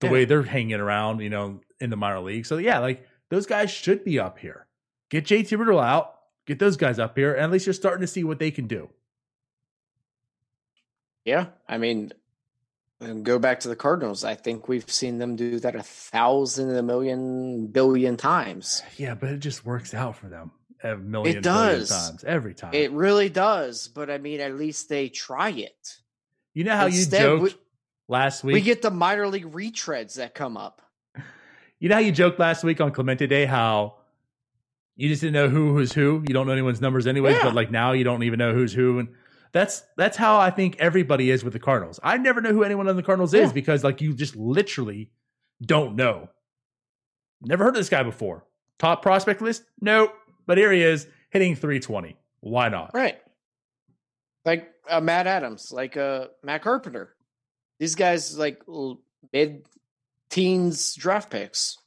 [0.01, 0.13] The Yeah.
[0.13, 2.45] way they're hanging around, you know, in the minor league.
[2.47, 4.67] So yeah, like those guys should be up here.
[5.11, 6.13] Get JT Riddle out,
[6.47, 8.67] get those guys up here, and at least you're starting to see what they can
[8.67, 8.91] do.
[11.27, 12.13] Yeah, I mean,
[13.01, 14.25] and go back to the Cardinals.
[14.25, 18.83] I think we've seen them do that a thousand, a million, billion times.
[18.97, 21.89] Yeah, but it just works out for them a million, It billion does.
[21.91, 22.73] times every time.
[22.73, 23.89] It really does.
[23.89, 25.97] But I mean, at least they try it.
[26.55, 27.61] you know how Instead, you joked we-
[28.09, 28.55] last week?
[28.55, 30.81] We get the minor league retreads that come up.
[31.81, 33.97] you know how you joked last week on Clemente Day how
[34.95, 36.23] you just didn't know who was who.
[36.27, 37.43] You don't know anyone's numbers anyways, Yeah.
[37.45, 39.01] but like now you don't even know who's who.
[39.01, 39.09] And
[39.57, 41.99] that's that's how I think everybody is with the Cardinals.
[42.03, 45.11] I never know who anyone on the Cardinals is because like you just literally
[45.63, 46.29] don't know.
[47.41, 48.45] Never heard of this guy before.
[48.79, 49.65] Top prospect list?
[49.81, 50.13] Nope.
[50.47, 52.17] But here he is hitting 320.
[52.41, 52.91] Why not?
[52.93, 53.19] Right.
[54.45, 57.15] Like uh, Matt Adams, like uh, Matt Carpenter.
[57.79, 58.63] These guys, like
[59.33, 59.67] mid
[60.31, 61.79] teens draft picks,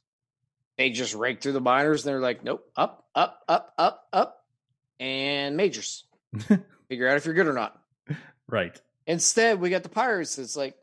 [0.76, 4.44] they just rake through the minors and they're like, nope, up, up, up, up, up,
[4.98, 6.04] and majors.
[6.90, 7.80] Figure out if you're good or not.
[8.48, 8.78] Right.
[9.06, 10.38] Instead, we got the Pirates.
[10.38, 10.74] It's like,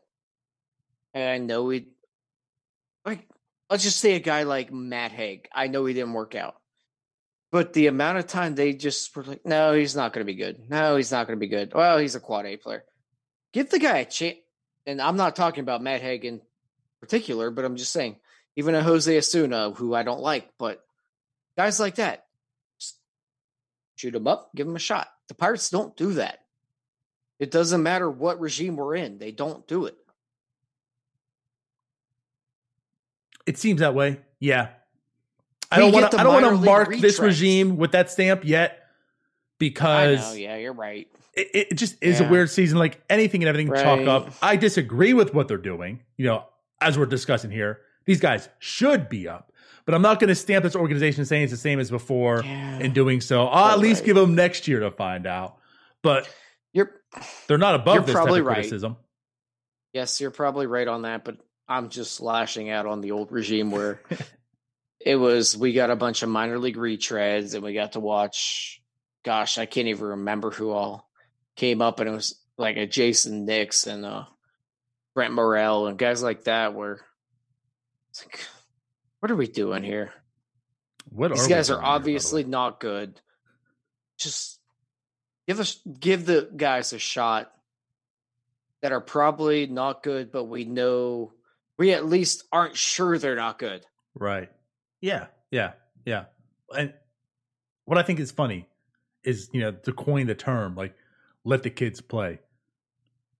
[1.12, 1.88] and I know we,
[3.04, 3.28] like,
[3.68, 5.48] let's just say a guy like Matt Hague.
[5.54, 6.56] I know he didn't work out,
[7.52, 10.38] but the amount of time they just were like, no, he's not going to be
[10.38, 10.70] good.
[10.70, 11.74] No, he's not going to be good.
[11.74, 12.84] Well, he's a quad A player.
[13.52, 14.38] Give the guy a chance.
[14.86, 16.40] And I'm not talking about Matt Hague in
[17.00, 18.16] particular, but I'm just saying,
[18.56, 20.82] even a Jose Osuna, who I don't like, but
[21.58, 22.24] guys like that,
[23.96, 25.08] shoot him up, give him a shot.
[25.28, 26.40] The Pirates don't do that.
[27.38, 29.96] It doesn't matter what regime we're in; they don't do it.
[33.46, 34.20] It seems that way.
[34.40, 34.68] Yeah.
[35.70, 36.18] I don't want to.
[36.18, 38.84] I don't want to mark this regime with that stamp yet, I
[39.58, 40.38] because know.
[40.38, 41.08] Yeah, you're right.
[41.34, 42.78] it, it just is a weird season.
[42.78, 44.08] Like anything and everything, chalk Right.
[44.08, 44.32] up.
[44.40, 46.00] I disagree with what they're doing.
[46.16, 46.44] You know,
[46.80, 49.47] as we're discussing here, these guys should be up,
[49.88, 52.42] but I'm not going to stamp this organization saying it's the same as before.
[52.44, 52.78] Yeah.
[52.80, 53.78] In doing so, I'll at Right.
[53.78, 55.56] least give them next year to find out.
[56.02, 56.28] But
[56.74, 56.90] You're
[57.46, 58.54] they're not above this probably type of right.
[58.56, 58.96] criticism.
[59.94, 63.70] yes, you're probably right on that, but I'm just lashing out on the old regime
[63.70, 64.02] where
[65.00, 68.82] it was we got a bunch of minor league retreads and we got to watch.
[69.24, 71.08] Gosh, I can't even remember who all
[71.56, 74.24] came up, and it was like a Jayson Nix and uh,
[75.14, 76.74] Brent Morel and guys like that.
[76.74, 77.00] Where
[78.10, 78.38] it's like,
[79.20, 80.12] what are we doing here?
[81.10, 81.94] What These we guys are doing here, by the way?
[81.96, 83.20] obviously not good.
[84.18, 84.60] Just
[85.46, 87.52] give us give the guys a shot
[88.82, 91.32] that are probably not good, but we know
[91.78, 93.84] we at least aren't sure they're not good.
[94.14, 94.50] Right.
[95.00, 95.26] Yeah.
[95.50, 95.72] Yeah.
[96.04, 96.24] Yeah.
[96.76, 96.92] And
[97.84, 98.68] what I think is funny
[99.24, 100.94] is, you know, to coin the term, like,
[101.44, 102.40] let the kids play.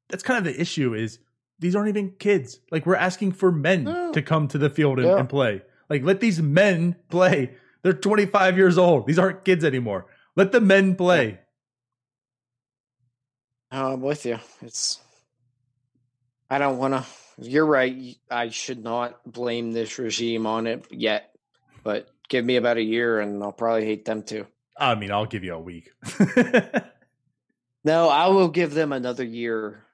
[0.08, 1.18] That's kind of the issue is
[1.58, 2.60] these aren't even kids.
[2.70, 4.12] Like, we're asking for men No.
[4.12, 5.18] to come to the field and, Yeah.
[5.18, 5.62] and play.
[5.88, 7.56] Like, let these men play.
[7.82, 9.06] They're 25 years old.
[9.06, 10.06] These aren't kids anymore.
[10.36, 11.40] Let the men play.
[13.72, 14.38] Oh, I'm with you.
[14.62, 15.00] It's
[16.50, 17.04] I don't want to.
[17.40, 18.16] You're right.
[18.30, 21.34] I should not blame this regime on it yet,
[21.84, 24.46] but give me about a year and I'll probably hate them too.
[24.76, 25.90] I mean, I'll give you a week.
[27.84, 29.84] No, I will give them another year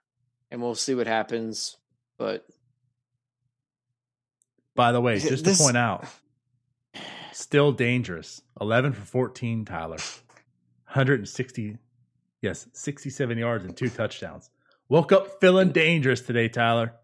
[0.50, 1.76] and we'll see what happens.
[2.18, 2.44] But
[4.74, 6.06] By the way, just This- to point out,
[7.32, 8.42] still dangerous.
[8.60, 9.98] 11 for 14, Tyler.
[10.86, 11.78] 160,
[12.40, 14.50] yes, 67 yards and two touchdowns.
[14.88, 16.94] Woke up feeling dangerous today, Tyler.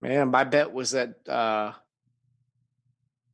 [0.00, 1.72] Man, my bet was that uh,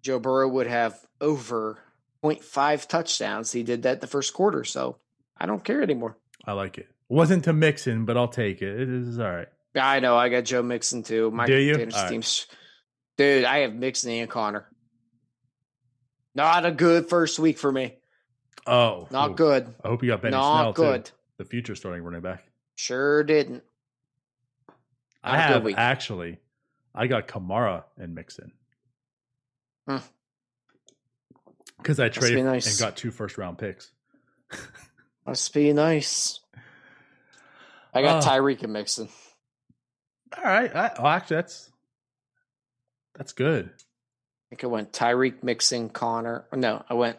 [0.03, 1.79] Joe Burrow would have over
[2.23, 3.53] 0.5 touchdowns.
[3.53, 4.97] He did that the first quarter, so
[5.37, 6.17] I don't care anymore.
[6.45, 6.89] I like it.
[7.09, 8.81] Wasn't to Mixon, but I'll take it.
[8.81, 9.49] It is all right.
[9.75, 11.31] I know I got Joe Mixon too.
[11.31, 11.75] My Do you?
[11.75, 12.47] All right.
[13.17, 13.45] Dude.
[13.45, 14.67] I have Mixon and Conner.
[16.35, 17.95] Not a good first week for me.
[18.67, 19.35] Oh, Not ooh.
[19.35, 19.75] good.
[19.85, 20.83] I hope you got Benny Snell Not too.
[20.83, 21.11] good.
[21.39, 22.45] The future starting running back.
[22.77, 23.65] Sure didn't.
[25.23, 26.39] I Not good have actually.
[26.95, 28.53] I got Kamara and Mixon
[29.89, 29.97] Hmm.
[31.79, 32.67] because I be traded nice.
[32.71, 33.91] and got two first round picks.
[35.27, 36.41] Must be nice.
[37.95, 38.29] I got Oh.
[38.29, 39.09] Tyreek and Mixon.
[40.37, 40.75] All right.
[40.75, 41.71] I, well, actually, that's
[43.23, 43.67] That's good.
[43.67, 46.45] I think I went Tyreek Mixon, Conner.
[46.53, 47.19] No, I went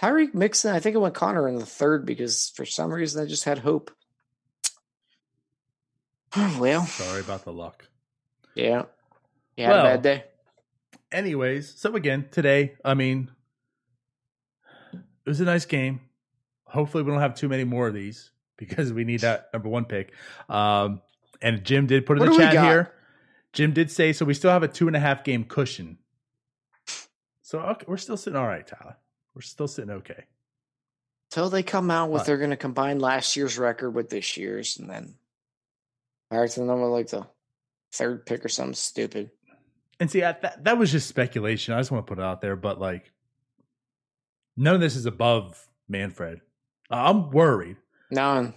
[0.00, 0.72] Tyreek Mixon.
[0.72, 3.58] I think I went Conner in the third because for some reason I just had
[3.58, 3.90] hope.
[6.36, 7.88] well, Sorry about the luck.
[8.54, 8.84] yeah.
[9.56, 10.24] You had Well, a bad day?
[11.10, 13.32] Anyways, so again, today, I mean,
[14.92, 16.02] it was a nice game.
[16.66, 19.86] Hopefully, we don't have too many more of these because we need that number one
[19.86, 20.12] pick.
[20.48, 21.02] Um,
[21.42, 22.92] and Jim did put in What the chat here.
[23.58, 24.24] Jim did say so.
[24.24, 25.98] We still have a two and a half game cushion.
[27.42, 28.96] So okay, we're still sitting all right, Tyler.
[29.34, 30.26] We're still sitting okay.
[31.32, 32.26] Till they come out with What?
[32.26, 35.14] they're going to combine last year's record with this year's, and then
[36.30, 37.26] Pirates and them with like the
[37.92, 39.32] third pick or something stupid.
[39.98, 41.74] And see, I, that that was just speculation.
[41.74, 43.10] I just want to put it out there, but like,
[44.56, 46.42] none of this is above Manfred.
[46.90, 47.78] I'm worried.
[48.08, 48.52] No,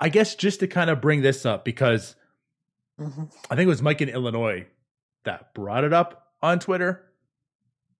[0.00, 2.16] I guess just to kind of bring this up because
[3.00, 3.32] Mhm.
[3.50, 4.66] I think it was Mike in Illinois
[5.24, 7.02] that brought it up on Twitter.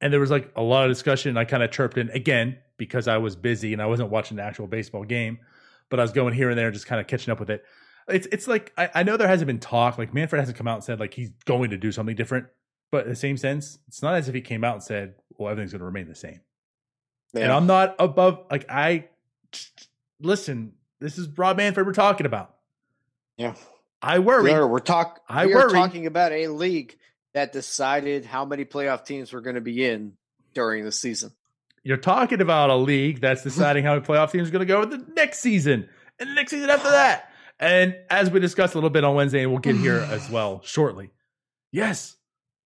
[0.00, 1.36] And there was like a lot of discussion.
[1.36, 4.42] I kind of chirped in again because I was busy and I wasn't watching the
[4.42, 5.38] actual baseball game,
[5.88, 7.64] but I was going here and there and just kind of catching up with it.
[8.08, 10.74] It's it's like I, I know there hasn't been talk, like Manfred hasn't come out
[10.76, 12.46] and said like he's going to do something different,
[12.92, 15.50] but in the same sense, it's not as if he came out and said, Well,
[15.50, 16.40] everything's gonna remain the same.
[17.34, 19.08] And I'm not above like I
[20.20, 22.54] listen, this is Rob Manfred we're talking about.
[23.36, 23.54] yeah.
[24.06, 24.52] I worry.
[24.52, 25.20] We're talk.
[25.28, 26.96] I we are talking about a league
[27.34, 30.12] that decided how many playoff teams were going to be in
[30.54, 31.32] during the season.
[31.82, 33.48] You're talking about a league that's mm-hmm.
[33.48, 35.88] deciding how many playoff teams are going to go with the next season
[36.20, 37.32] and the next season after that.
[37.58, 40.60] And as we discussed a little bit on Wednesday, and we'll get here as well
[40.62, 41.10] shortly.
[41.72, 42.16] Yes,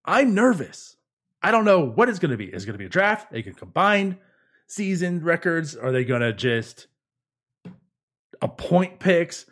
[0.05, 0.97] I'm nervous.
[1.43, 2.53] I don't know what it's going to be.
[2.53, 3.33] Is it going to be a draft?
[3.33, 4.19] They can combine
[4.67, 5.75] season records.
[5.75, 6.87] Are they going to just
[8.43, 9.47] appoint picks?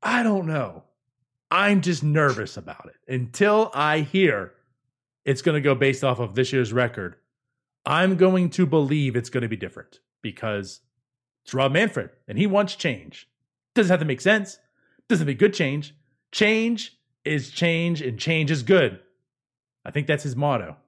[0.00, 0.84] I don't know.
[1.52, 4.54] I'm just nervous about it until I hear
[5.26, 7.16] it's going to go based off of this year's record.
[7.84, 10.80] I'm going to believe it's going to be different because
[11.44, 13.28] it's Rob Manfred and he wants change.
[13.74, 14.58] Doesn't have to make sense.
[15.10, 15.94] Doesn't be good change.
[16.32, 19.00] Change is change and change is good.
[19.84, 20.78] I think that's his motto.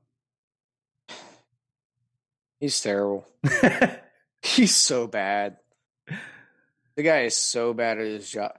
[2.59, 3.27] He's terrible.
[4.43, 5.59] He's so bad.
[6.97, 8.57] The guy is so bad at his job.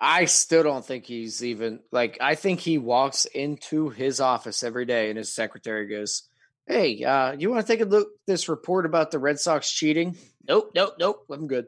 [0.00, 4.86] I still don't think he's even like I think he walks into his office every
[4.86, 6.22] day and his secretary goes,
[6.66, 9.70] Hey, uh, you want to take a look at this report about the Red Sox
[9.70, 10.16] cheating?
[10.48, 11.26] Nope, nope, nope.
[11.30, 11.66] I'm good.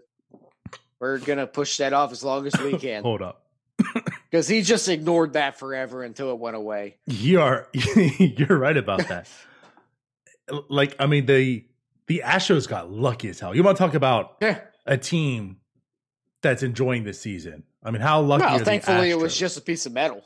[0.98, 3.02] We're gonna push that off as long as we can.
[3.02, 3.42] Hold up.
[4.30, 6.96] Because he just ignored that forever until it went away.
[7.04, 9.28] You are you're right about that.
[10.70, 11.66] like I mean the
[12.06, 13.54] the Astros got lucky as hell.
[13.54, 14.60] You want to talk about Yeah.
[14.86, 15.58] a team
[16.42, 17.62] that's enjoying this season?
[17.82, 18.44] I mean, how lucky?
[18.44, 20.22] are Well, thankfully it was just a piece of metal.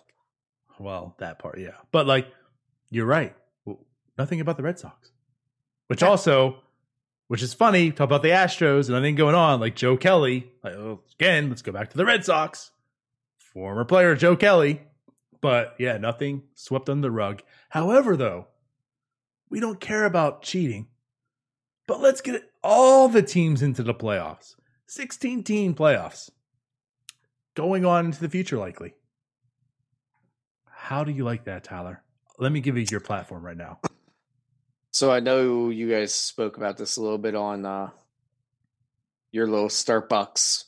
[0.78, 1.72] Well, that part, yeah.
[1.92, 2.26] But like,
[2.90, 3.34] you're right.
[4.18, 5.10] Nothing about the Red Sox,
[5.88, 6.08] which Yeah.
[6.08, 6.62] also,
[7.28, 7.90] which is funny.
[7.90, 9.60] Talk about the Astros and nothing going on.
[9.60, 10.50] Like Joe Kelly.
[10.62, 12.70] Like, oh, again, let's go back to the Red Sox.
[13.38, 14.82] Former player Joe Kelly,
[15.40, 17.42] but yeah, nothing swept under the rug.
[17.70, 18.48] However, though,
[19.48, 20.88] we don't care about cheating.
[21.86, 24.56] But let's get all the teams into the playoffs.
[24.86, 26.30] 16 team playoffs
[27.54, 28.94] going on into the future, likely.
[30.70, 32.02] How do you like that, Tyler?
[32.38, 33.80] Let me give you your platform right now.
[34.90, 37.90] So I know you guys spoke about this a little bit on uh,
[39.32, 40.64] your little Starbucks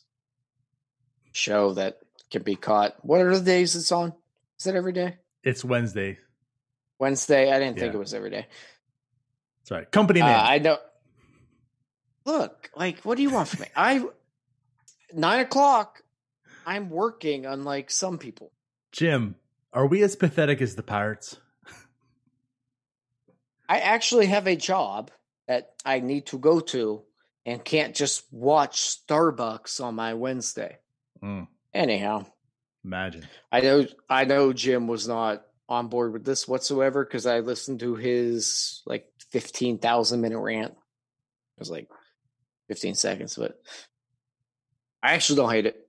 [1.32, 1.98] show that
[2.30, 2.96] can be caught.
[3.02, 4.12] What are the days it's on?
[4.58, 5.16] Is it every day?
[5.44, 6.18] It's Wednesday.
[6.98, 7.52] Wednesday?
[7.52, 8.48] I didn't think it was every day.
[9.62, 10.26] Sorry, company Uh.
[10.26, 10.78] I know.
[12.28, 13.68] Look, like, what do you want from me?
[13.74, 14.04] I
[15.14, 16.02] nine o'clock.
[16.66, 18.52] I'm working, unlike some people.
[18.92, 19.36] Jim,
[19.72, 21.38] are we as pathetic as the Pirates?
[23.66, 25.10] I actually have a job
[25.46, 27.02] that I need to go to
[27.46, 30.76] and can't just watch Starbucks on my Wednesday.
[31.22, 32.26] Mm, Anyhow,
[32.84, 33.26] imagine.
[33.50, 37.80] I know I know Jim was not on board with this whatsoever because I listened
[37.80, 40.74] to his like fifteen thousand minute rant.
[40.74, 41.88] I was like
[42.68, 43.60] fifteen seconds, but
[45.02, 45.88] I actually don't hate it.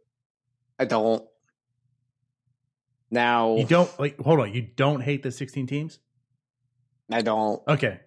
[0.78, 1.24] I don't.
[3.12, 4.20] Now You don't like.
[4.20, 4.54] Hold on.
[4.54, 6.00] You don't hate the 16 teams?
[7.12, 7.62] I don't.
[7.68, 8.00] Okay.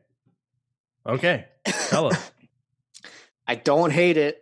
[1.05, 1.47] Okay.
[1.67, 2.31] Tell us.
[3.47, 4.41] I don't hate it,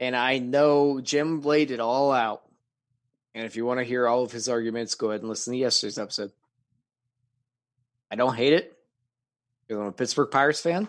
[0.00, 2.42] and I know Jim laid it all out.
[3.34, 5.58] And if you want to hear all of his arguments, go ahead and listen to
[5.58, 6.32] yesterday's episode.
[8.10, 8.76] I don't hate it
[9.66, 10.88] because I'm a Pittsburgh Pirates fan.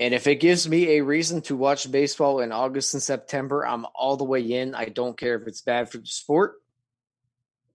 [0.00, 3.84] And if it gives me a reason to watch baseball in August and September, I'm
[3.94, 4.74] all the way in.
[4.74, 6.54] I don't care if it's bad for the sport.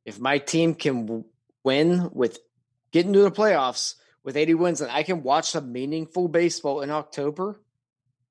[0.06, 1.24] If my team can
[1.64, 2.40] win with
[2.92, 6.90] getting to the playoffs with 80 wins and I can watch some meaningful baseball in
[6.90, 7.62] October,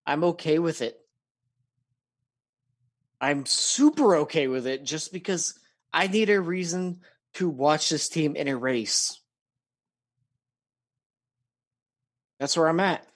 [0.05, 1.01] I'm okay with it.
[3.21, 5.57] I'm super okay with it just because
[5.93, 7.01] I need a reason
[7.35, 9.21] to watch this team in a race.
[12.41, 13.07] That's where I'm at.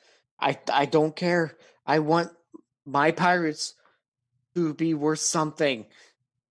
[0.41, 1.57] I I don't care.
[1.87, 2.31] I want
[2.87, 3.75] my Pirates
[4.55, 5.87] to be worth something.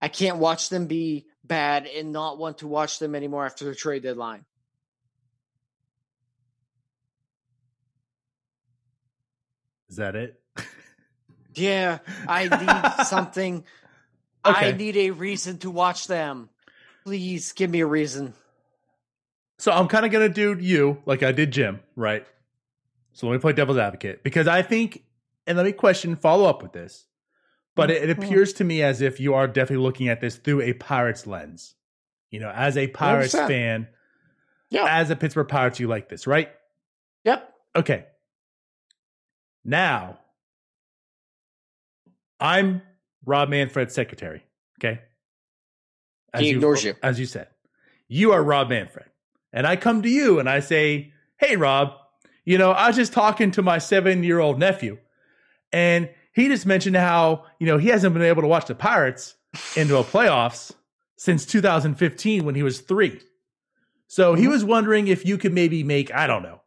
[0.02, 3.76] I can't watch them be bad and not want to watch them anymore after the
[3.76, 4.46] trade deadline.
[9.90, 10.40] Is that it?
[11.56, 13.64] Yeah, I need something.
[14.46, 14.70] Okay.
[14.70, 16.48] I need a reason to watch them.
[17.04, 18.34] Please give me a reason.
[19.58, 22.26] So I'm kind of going to do you like I did Jim, right?
[23.18, 25.04] So let me play devil's advocate because I think,
[25.48, 27.08] and let me question, follow up with this.
[27.74, 28.22] But it, it mm-hmm.
[28.22, 31.74] appears to me as if you are definitely looking at this through a Pirates lens.
[32.30, 33.48] You know, as a Pirates 100%.
[33.48, 33.88] fan,
[34.70, 34.86] yeah.
[34.88, 36.52] as a Pittsburgh Pirates, you like this, right?
[37.24, 37.52] Yep.
[37.76, 38.06] Okay.
[39.66, 40.20] Now,
[42.40, 42.84] I'm
[43.26, 44.44] Rob Manfred's secretary.
[44.80, 45.02] Okay.
[46.36, 46.98] As he ignores you, you.
[47.02, 47.48] As you said,
[48.08, 49.08] you are Rob Manfred.
[49.52, 51.94] And I come to you and I say, Hey, Rob,
[52.48, 54.98] you know, I was just talking to my seven year old nephew
[55.74, 59.36] and he just mentioned how, you know, he hasn't been able to watch the Pirates
[59.76, 60.72] into a playoffs
[61.18, 63.20] since 2015 when he was three.
[64.08, 64.52] So he mm-hmm.
[64.52, 66.62] was wondering if you could maybe make, I don't know,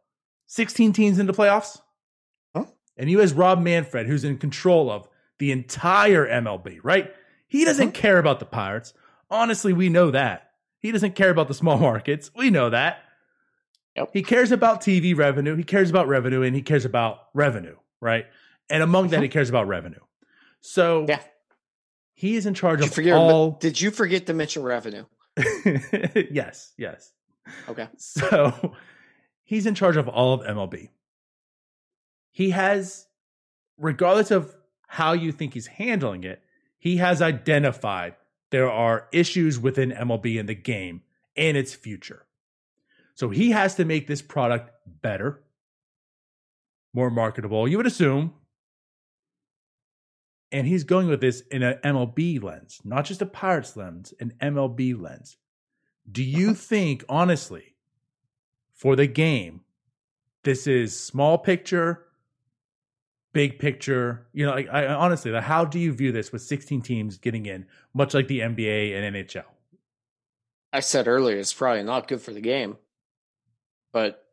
[0.45, 1.81] 16 teams into playoffs.
[2.55, 2.65] Huh?
[2.95, 5.09] And you, as Rob Manfred, who's in control of
[5.39, 7.11] the entire MLB, right?
[7.47, 7.99] He doesn't uh-huh.
[7.99, 8.93] care about the Pirates.
[9.31, 10.51] Honestly, we know that.
[10.77, 12.29] He doesn't care about the small markets.
[12.35, 12.99] We know that.
[13.95, 14.09] Yep.
[14.13, 15.55] He cares about TV revenue.
[15.55, 18.25] He cares about revenue and he cares about revenue, right?
[18.69, 19.33] And among that, he uh-huh.
[19.33, 19.99] cares about revenue.
[20.61, 21.19] So yeah.
[22.13, 23.51] he is in charge did of forget, all.
[23.51, 25.05] Did you forget to mention revenue?
[26.31, 27.11] yes, yes.
[27.67, 27.87] Okay.
[27.97, 28.75] So
[29.43, 30.89] he's in charge of all of MLB.
[32.31, 33.07] He has,
[33.77, 34.55] regardless of
[34.87, 36.41] how you think he's handling it,
[36.77, 38.15] he has identified
[38.51, 41.01] there are issues within MLB in the game
[41.35, 42.25] and its future.
[43.21, 45.43] So he has to make this product better,
[46.91, 48.33] more marketable, you would assume.
[50.51, 54.33] And he's going with this in an MLB lens, not just a Pirates lens, an
[54.41, 55.37] MLB lens.
[56.11, 56.55] Do you uh-huh.
[56.55, 57.75] think, honestly,
[58.73, 59.61] for the game,
[60.41, 62.07] this is small picture,
[63.33, 66.81] big picture, you know, like I honestly, like, how do you view this with 16
[66.81, 69.45] teams getting in, much like the NBA and NHL?
[70.73, 72.77] I said earlier, it's probably not good for the game,
[73.91, 74.25] but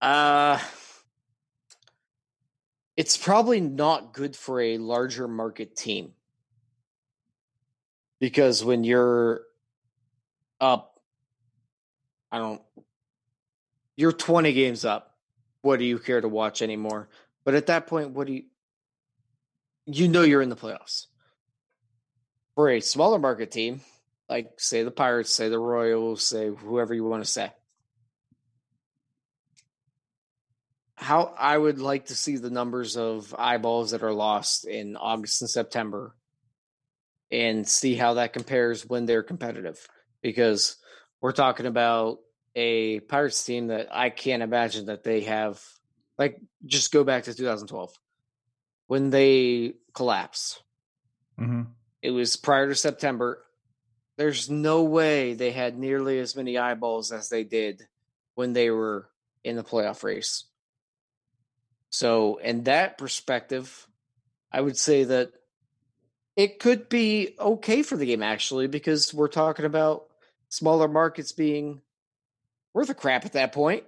[0.00, 0.58] uh,
[2.96, 6.12] it's probably not good for a larger market team
[8.18, 9.42] because when you're
[10.60, 11.00] up,
[12.30, 12.62] I don't,
[13.96, 15.12] you're 20 games up
[15.62, 17.08] what do you care to watch anymore?
[17.44, 18.42] But at that point, what do you
[19.86, 21.06] you know you're in the playoffs.
[22.54, 23.80] For a smaller market team,
[24.32, 27.52] like say the Pirates, say the Royals, say whoever you want to say.
[30.94, 35.42] How I would like to see the numbers of eyeballs that are lost in August
[35.42, 36.16] and September
[37.30, 39.86] and see how that compares when they're competitive.
[40.22, 40.76] Because
[41.20, 42.20] we're talking about
[42.54, 45.60] a Pirates team that I can't imagine that they have.
[46.16, 47.92] Like, just go back to 2012
[48.86, 50.62] when they collapse.
[51.38, 51.62] Mm-hmm.
[52.00, 53.44] It was prior to September.
[54.16, 57.86] There's no way they had nearly as many eyeballs as they did
[58.34, 59.08] when they were
[59.42, 60.44] in the playoff race.
[61.90, 63.86] So, in that perspective,
[64.50, 65.32] I would say that
[66.36, 70.06] it could be okay for the game actually because we're talking about
[70.48, 71.82] smaller markets being
[72.72, 73.84] worth a crap at that point.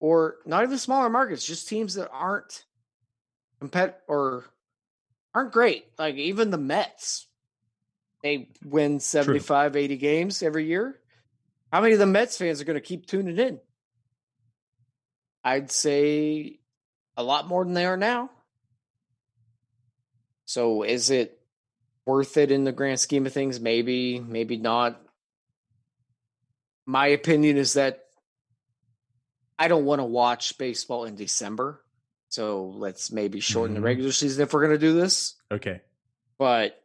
[0.00, 2.64] Or not even smaller markets, just teams that aren't
[3.60, 4.46] compet or
[5.32, 5.86] aren't great.
[5.96, 7.28] Like even the Mets,
[8.22, 9.80] they win 75, True.
[9.80, 10.98] 80 games every year.
[11.72, 13.58] How many of the Mets fans are going to keep tuning in?
[15.44, 16.60] I'd say
[17.16, 18.30] a lot more than they are now.
[20.44, 21.40] So is it
[22.06, 23.58] worth it in the grand scheme of things?
[23.58, 25.00] Maybe, maybe not
[26.86, 28.04] my opinion is that
[29.58, 31.80] I don't want to watch baseball in December.
[32.28, 33.82] So let's maybe shorten mm-hmm.
[33.82, 35.34] the regular season if we're going to do this.
[35.50, 35.80] Okay.
[36.38, 36.81] But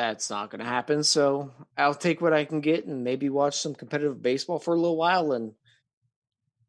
[0.00, 1.04] that's not going to happen.
[1.04, 4.78] So I'll take what I can get and maybe watch some competitive baseball for a
[4.78, 5.52] little while and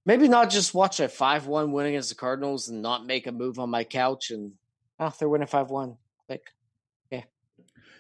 [0.06, 3.32] maybe not just watch a 5 1 win against the Cardinals and not make a
[3.32, 4.54] move on my couch and,
[5.00, 5.96] oh, they're winning 5 1.
[6.28, 6.44] Like,
[7.10, 7.24] yeah.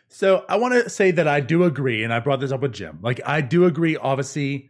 [0.09, 2.73] So I want to say that I do agree, and I brought this up with
[2.73, 2.99] Jim.
[3.01, 3.95] Like I do agree.
[3.95, 4.69] Obviously,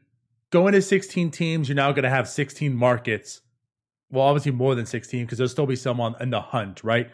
[0.52, 3.42] going to 16 teams, you're now going to have 16 markets.
[4.12, 7.10] Well, obviously more than 16 because there'll still be some on in the hunt, right?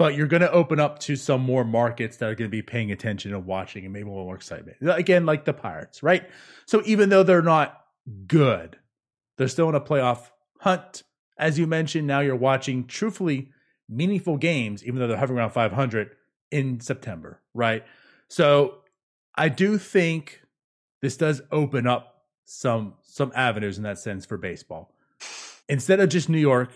[0.00, 2.62] But you're going to open up to some more markets that are going to be
[2.62, 4.78] paying attention and watching, and maybe a little more excitement.
[4.80, 6.26] Again, like the Pirates, right?
[6.64, 7.78] So even though they're not
[8.26, 8.78] good,
[9.36, 10.30] they're still in a playoff
[10.60, 11.02] hunt.
[11.36, 13.50] As you mentioned, now you're watching truthfully
[13.90, 16.12] meaningful games, even though they're hovering around 500
[16.50, 17.84] in September, right?
[18.28, 18.78] So
[19.34, 20.40] I do think
[21.02, 24.94] this does open up some some avenues in that sense for baseball.
[25.68, 26.70] Instead of just New York,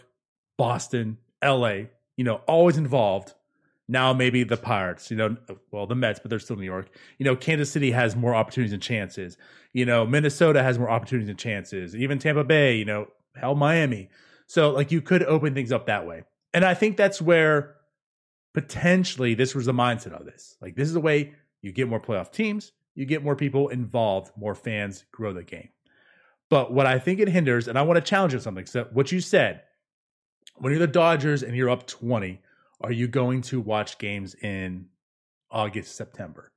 [0.58, 1.84] Boston, LA,
[2.16, 3.34] you know, always involved.
[3.86, 5.36] Now maybe the Pirates, you know,
[5.70, 6.88] well the Mets, but they're still New York.
[7.18, 9.36] You know, Kansas City has more opportunities and chances.
[9.72, 11.94] You know, Minnesota has more opportunities and chances.
[11.94, 14.08] Even Tampa Bay, you know, hell Miami.
[14.46, 16.22] So like you could open things up that way.
[16.54, 17.76] And I think that's where
[18.54, 20.56] potentially this was the mindset of this.
[20.62, 24.30] Like this is the way you get more playoff teams, you get more people involved,
[24.36, 25.68] more fans grow the game.
[26.50, 28.66] But what I think it hinders, and I want to challenge you something.
[28.66, 29.62] So what you said,
[30.56, 32.40] when you're the Dodgers and you're up 20,
[32.80, 34.86] are you going to watch games in
[35.50, 36.50] August, September?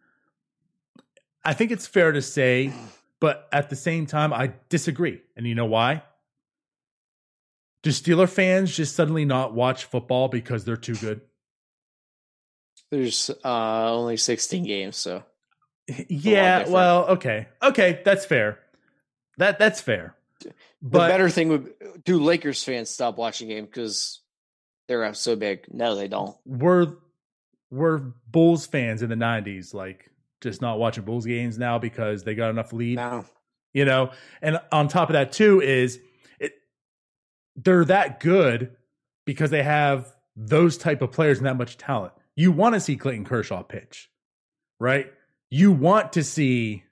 [1.43, 2.73] I think it's fair to say,
[3.19, 5.21] but at the same time, I disagree.
[5.35, 6.03] And you know why?
[7.83, 11.21] Do Steeler fans just suddenly not watch football because they're too good?
[12.91, 15.23] There's uh, only 16 games, so
[16.09, 16.67] yeah.
[16.67, 18.59] Well, okay, okay, that's fair.
[19.37, 20.16] That that's fair.
[20.81, 21.73] But the better thing would
[22.03, 24.21] do Lakers fans stop watching game because
[24.87, 25.65] they're up so big.
[25.71, 26.35] No, they don't.
[26.45, 26.93] We're
[27.69, 27.97] we're
[28.29, 30.09] Bulls fans in the '90s, like
[30.41, 32.95] just not watching Bulls games now because they got enough lead.
[32.95, 33.25] No.
[33.73, 34.11] You know,
[34.41, 35.99] and on top of that too is
[36.39, 36.53] it
[37.55, 38.75] they're that good
[39.25, 42.13] because they have those type of players and that much talent.
[42.35, 44.09] You want to see Clayton Kershaw pitch,
[44.79, 45.11] right?
[45.49, 46.83] You want to see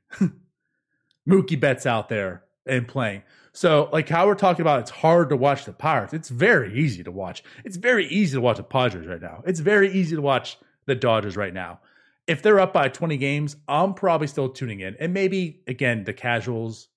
[1.29, 3.23] Mookie Betts out there and playing.
[3.53, 6.13] So, like how we're talking about, it's hard to watch the Pirates.
[6.13, 7.43] It's very easy to watch.
[7.63, 9.43] It's very easy to watch the Padres right now.
[9.45, 11.79] It's very easy to watch the Dodgers right now.
[12.27, 14.95] If they're up by 20 games, I'm probably still tuning in.
[14.99, 16.89] And maybe, again, the casuals,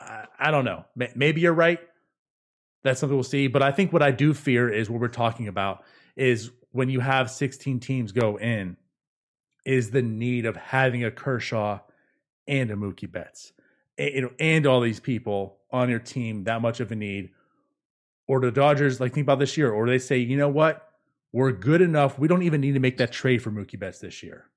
[0.00, 0.84] I, I don't know.
[1.14, 1.78] Maybe you're right.
[2.82, 3.46] That's something we'll see.
[3.46, 5.84] But I think what I do fear is what we're talking about
[6.16, 8.76] is when you have 16 teams go in,
[9.64, 11.80] is the need of having a Kershaw
[12.46, 13.52] and a Mookie Betts,
[13.98, 17.30] and, and all these people on your team that much of a need.
[18.28, 20.88] Or the Dodgers, like think about this year, or they say, you know what,
[21.32, 22.18] we're good enough.
[22.18, 24.50] We don't even need to make that trade for Mookie Betts this year.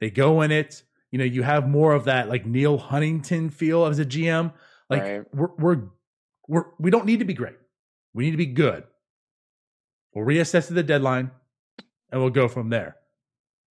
[0.00, 0.82] They go in it.
[1.10, 4.52] You know, you have more of that like Neal Huntington feel as a GM.
[4.88, 5.34] Like right.
[5.34, 5.82] we're we're
[6.48, 7.56] we're we don't need to be great.
[8.14, 8.84] We need to be good.
[10.14, 11.30] We'll reassess at the deadline
[12.10, 12.96] and we'll go from there.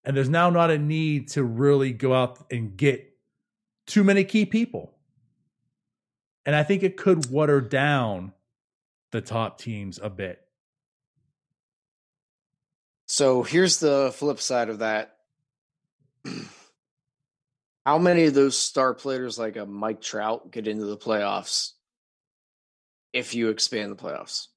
[0.06, 3.10] And there's now not a need to really go out and get
[3.90, 4.94] too many key people.
[6.46, 8.34] And I think it could water down
[9.12, 10.40] the top teams a bit.
[13.08, 15.18] So here's the flip side of that.
[17.86, 21.72] How many of those star players like a Mike Trout get into the playoffs
[23.14, 24.48] if you expand the playoffs?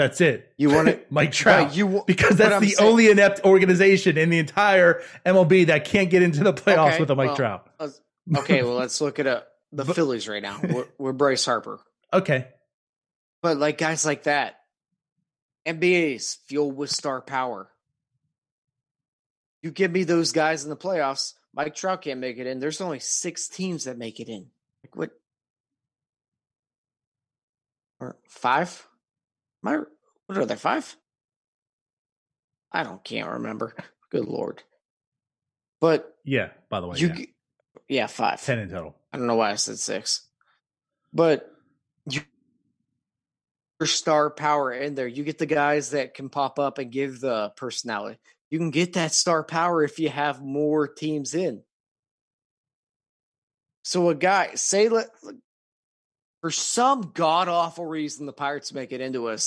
[0.00, 0.50] That's it.
[0.56, 1.76] You want it, Mike Trout?
[1.76, 6.22] You because that's the saying, only inept organization in the entire MLB that can't get
[6.22, 7.70] into the playoffs okay, with a Mike well, Trout.
[8.34, 9.42] okay, well let's look at uh,
[9.72, 10.58] the but, Phillies right now.
[10.62, 11.80] We're, we're Bryce Harper.
[12.14, 12.48] Okay,
[13.42, 14.60] but like guys like that,
[15.66, 17.70] NBA's fueled with star power.
[19.62, 21.34] You give me those guys in the playoffs.
[21.52, 22.58] Mike Trout can't make it in.
[22.58, 24.46] There's only six teams that make it in.
[24.82, 25.10] Like what?
[28.00, 28.86] Or five?
[29.62, 29.78] My
[30.26, 30.96] what are there five?
[32.72, 33.74] I don't can't remember.
[34.10, 34.62] Good lord.
[35.80, 37.24] But yeah, by the way, you yeah,
[37.88, 38.42] yeah five.
[38.42, 38.96] Ten in total.
[39.12, 40.26] I don't know why I said six.
[41.12, 41.50] But
[42.08, 42.22] you
[43.80, 45.08] your star power in there.
[45.08, 48.18] You get the guys that can pop up and give the personality.
[48.50, 51.62] You can get that star power if you have more teams in.
[53.82, 55.08] So a guy, say let
[56.40, 59.38] for some god awful reason, the Pirates make it into a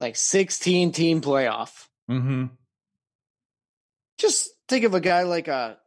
[0.00, 1.86] like 16 team playoff.
[2.10, 2.46] Mm-hmm.
[4.18, 5.78] Just think of a guy like a,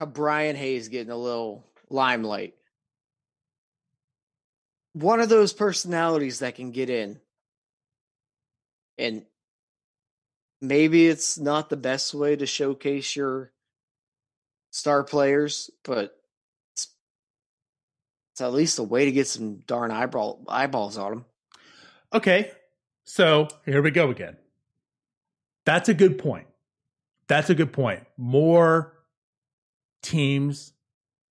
[0.00, 2.54] a Brian Hayes getting a little limelight.
[4.94, 7.20] One of those personalities that can get in.
[8.96, 9.24] And
[10.60, 13.52] maybe it's not the best way to showcase your
[14.70, 16.16] star players, but
[18.34, 21.24] it's at least a way to get some darn eyeball eyeballs on them.
[22.12, 22.50] Okay,
[23.04, 24.36] so here we go again.
[25.64, 26.48] That's a good point.
[27.28, 28.02] That's a good point.
[28.16, 28.92] More
[30.02, 30.72] teams,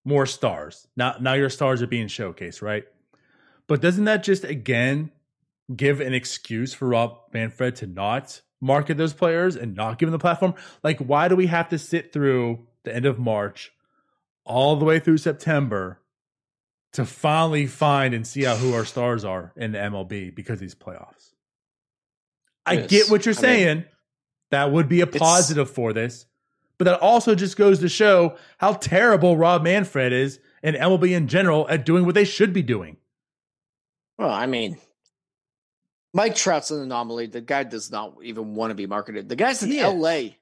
[0.06, 0.88] more stars.
[0.95, 2.86] Now, now your stars are being showcased, right?
[3.68, 5.12] But doesn't that just again
[5.76, 10.14] give an excuse for Rob Manfred to not market those players and not give them
[10.14, 10.54] the platform?
[10.84, 13.74] Like, why do we have to sit through the end of March
[14.45, 15.99] all the way through September
[16.94, 20.76] to finally find and see out who our stars are in the MLB because these
[20.76, 21.32] playoffs?
[22.66, 22.89] I Yes.
[22.89, 23.86] get what you're I mean, saying.
[24.52, 26.26] that would be a positive for this.
[26.78, 31.28] But that also just goes to show how terrible Rob Manfred is and MLB in
[31.28, 32.98] general at doing what they should be doing.
[34.18, 34.78] Well, I mean,
[36.14, 37.28] Mike Trout's an anomaly.
[37.28, 39.30] The guy does not even want to be marketed.
[39.30, 39.72] The guy's in.
[39.76, 40.36] LA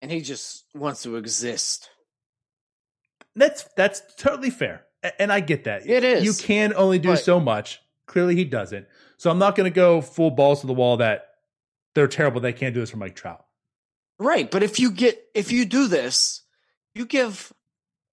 [0.00, 1.90] and he just wants to exist.
[3.34, 4.84] That's that's totally fair.
[5.18, 5.88] And I get that.
[5.88, 6.24] It is.
[6.24, 7.80] You can only do But- so much.
[8.06, 8.86] Clearly he doesn't.
[9.18, 11.34] So I'm not going to go full balls to the wall that
[11.94, 12.40] they're terrible.
[12.40, 13.44] They can't do this for Mike Trout.
[14.18, 14.50] Right.
[14.50, 16.42] But if you get, if you do this,
[16.94, 17.52] you give,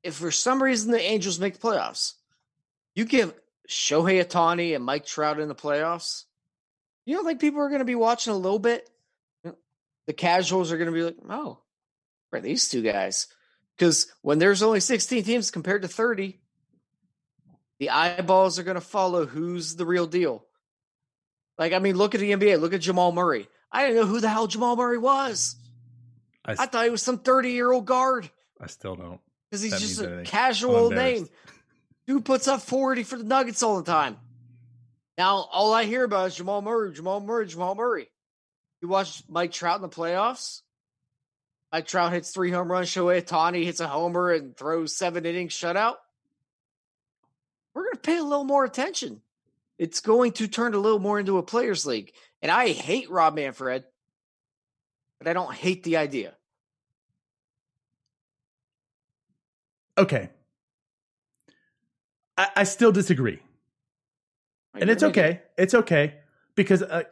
[0.03, 2.13] if for some reason the Angels make the playoffs,
[2.93, 3.33] you give
[3.69, 6.25] Shohei Ohtani and Mike Trout in the playoffs,
[7.05, 8.89] you don't think people are going to be watching a little bit?
[10.07, 11.59] The casuals are going to be like, oh,
[12.29, 13.27] where are these two guys?
[13.77, 16.39] Because when there's only 16 teams compared to 30,
[17.79, 20.45] the eyeballs are going to follow who's the real deal.
[21.57, 22.59] Like, I mean, look at the NBA.
[22.59, 23.47] Look at Jamal Murray.
[23.71, 25.55] I didn't know who the hell Jamal Murray was.
[26.45, 28.29] I, I thought he was some 30 year old guard
[28.61, 29.19] I still don't.
[29.49, 31.27] because he's That just a casual name.
[32.07, 34.17] Dude puts up 40 for the Nuggets all the time.
[35.17, 38.07] Now, all I hear about is Jamal Murray, Jamal Murray, Jamal Murray.
[38.81, 40.61] You watch Mike Trout in the playoffs?
[41.71, 45.53] Mike Trout hits three home runs, Shohei Ohtani hits a homer and throws seven innings
[45.53, 45.95] shutout.
[48.05, 49.21] We're going to pay a little more attention.
[49.77, 52.11] It's going to turn a little more into a players' league.
[52.41, 53.83] And I hate Rob Manfred,
[55.19, 56.33] but I don't hate the idea.
[59.97, 60.29] Okay.
[62.37, 63.39] I, I still disagree.
[64.73, 65.41] and it's okay.
[65.57, 66.15] It's okay
[66.55, 67.03] because uh,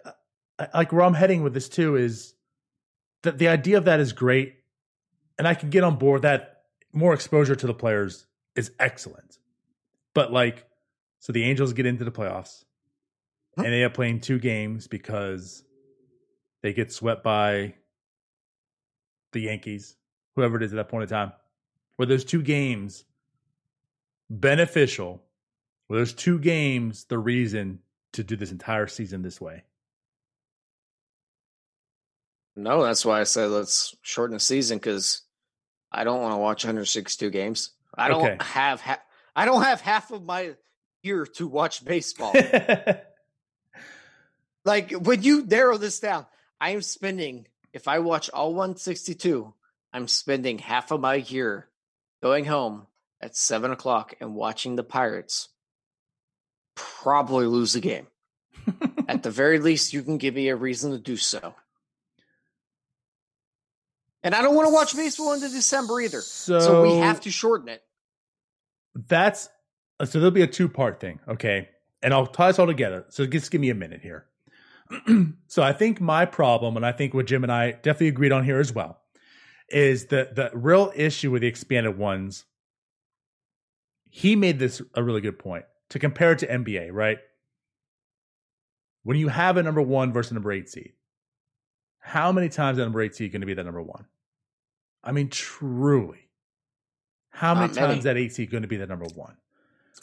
[0.59, 2.33] uh, like where I'm heading with this too is
[3.23, 4.55] that the idea of that is great,
[5.37, 8.25] and I can get on board that more exposure to the players
[8.55, 9.37] is excellent.
[10.13, 10.65] But like,
[11.24, 12.65] so the Angels get into the playoffs,
[13.57, 13.63] Huh?
[13.63, 15.63] and they are playing two games because
[16.61, 17.76] they get swept by
[19.32, 19.95] the Yankees,
[20.36, 21.32] whoever it is at that point in time.
[21.97, 23.05] Were those two games
[24.30, 25.24] beneficial?
[25.88, 27.80] Were those two games the reason
[28.11, 29.63] to do this entire season this way?
[32.57, 35.21] No, that's why I said let's shorten the season because
[35.89, 37.71] I don't want to watch 162 games.
[37.97, 38.38] I don't Okay.
[38.41, 39.01] have ha-
[39.38, 40.55] I don't have half of my
[41.03, 42.33] year to watch baseball.
[44.65, 46.25] like when you narrow this down,
[46.59, 49.51] I am spending if I watch all 162,
[49.91, 51.67] I'm spending half of my year
[52.21, 52.87] going home
[53.19, 55.49] at seven o'clock and watching the Pirates
[56.75, 58.07] probably lose the game.
[59.07, 61.55] At the very least, you can give me a reason to do so.
[64.23, 66.21] And I don't want to watch baseball into December either.
[66.21, 67.83] so, So we have to shorten it.
[68.95, 69.49] That's
[69.99, 71.69] Uh, so there'll be a two part thing, okay?
[72.01, 73.05] And I'll tie this all together.
[73.09, 74.25] So just give me a minute here.
[75.47, 78.43] so I think my problem, and I think what Jim and I definitely agreed on
[78.43, 78.99] here as well,
[79.69, 82.45] is the the real issue with the expanded ones.
[84.09, 87.17] He made this a really good point to compare it to NBA, right?
[89.03, 90.93] When you have a number one versus a number eight seed,
[91.99, 94.05] how many times that number eight seed going to be that number one?
[95.03, 96.29] I mean, truly,
[97.29, 97.79] how many many.
[97.79, 99.35] times that eight seed going to be the number one?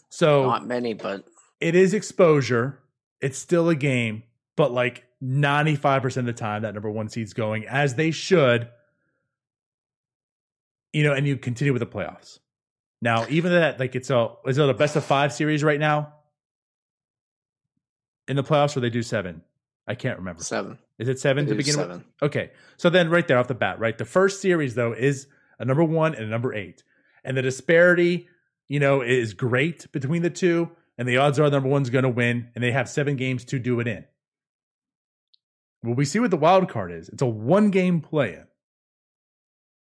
[0.08, 1.24] So Not many, but
[1.60, 2.80] it is exposure.
[3.20, 4.22] It's still a game,
[4.56, 8.68] but like 95% of the time, that number one seed's going as they should,
[10.92, 12.38] you know, and you continue with the playoffs.
[13.02, 16.14] Now, even that, like it's a, is it a best of five series right now
[18.28, 19.42] in the playoffs or they do seven?
[19.86, 20.42] I can't remember.
[20.42, 20.78] seven.
[20.98, 22.04] Is it seven They to begin with?
[22.22, 22.50] Okay.
[22.76, 23.96] So then right there off the bat, right?
[23.96, 25.26] The first series though is
[25.58, 26.82] a number 1 and a number 8.
[27.24, 28.28] And the disparity,
[28.70, 32.08] you know, is great between the two and the odds are number 1's going to
[32.08, 34.04] win and they have 7 games to do it in.
[35.82, 37.08] Well, we see what the wild card is.
[37.08, 38.46] It's a one game play in.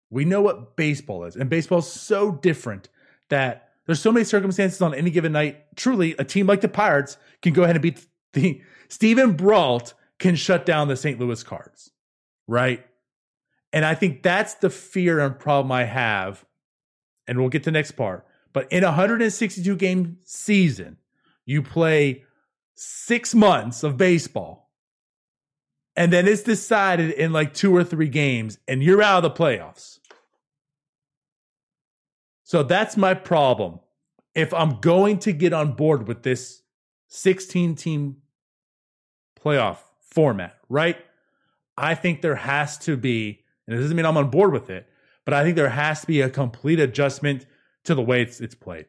[0.09, 2.89] We know what baseball is, and baseball's so different
[3.29, 5.75] that there's so many circumstances on any given night.
[5.75, 10.35] Truly, a team like the Pirates can go ahead and beat the Steven Brault can
[10.35, 11.19] shut down the St.
[11.19, 11.91] Louis Cards,
[12.47, 12.85] right?
[13.71, 16.45] And I think that's the fear and problem I have.
[17.27, 18.25] And we'll get to the next part.
[18.53, 20.97] But in a 162 game season,
[21.45, 22.23] you play
[22.75, 24.69] six months of baseball.
[25.95, 29.43] and then it's decided in like two or three games, and you're out of the
[29.43, 29.99] playoffs.
[32.43, 33.79] So that's my problem.
[34.35, 36.63] If I'm going to get on board with this
[37.09, 38.17] 16 team
[39.39, 40.97] playoff format, right?
[41.77, 44.87] I think there has to be, and it doesn't mean I'm on board with it,
[45.25, 47.45] but I think there has to be a complete adjustment
[47.85, 48.85] to the way it's, it's played.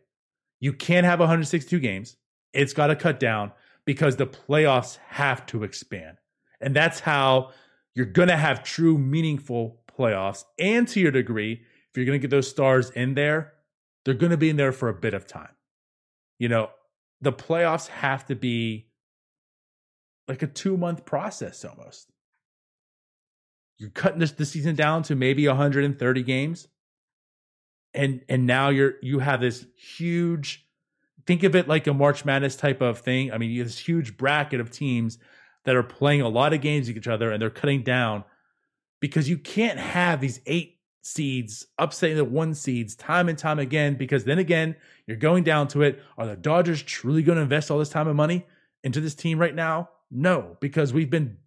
[0.60, 2.16] You can't have 162 games.
[2.52, 3.52] It's got to cut down
[3.84, 6.18] because the playoffs have to expand.
[6.60, 7.50] And that's how
[7.94, 10.44] you're going to have true, meaningful playoffs.
[10.58, 13.52] And to your degree, if you're going to get those stars in there,
[14.04, 15.52] they're going to be in there for a bit of time.
[16.38, 16.70] You know,
[17.20, 18.88] the playoffs have to be
[20.28, 22.10] like a two month process almost.
[23.78, 26.68] You're cutting this the season down to maybe 130 games.
[27.94, 30.66] And and now you're you have this huge
[31.26, 33.32] think of it like a March Madness type of thing.
[33.32, 35.18] I mean, you have this huge bracket of teams
[35.64, 38.24] that are playing a lot of games with each other and they're cutting down
[39.00, 43.94] because you can't have these eight seeds upsetting the one seeds time and time again
[43.94, 44.76] because then again,
[45.06, 46.02] you're going down to it.
[46.18, 48.46] Are the Dodgers truly going to invest all this time and money
[48.82, 49.90] into this team right now?
[50.10, 51.38] No, because we've been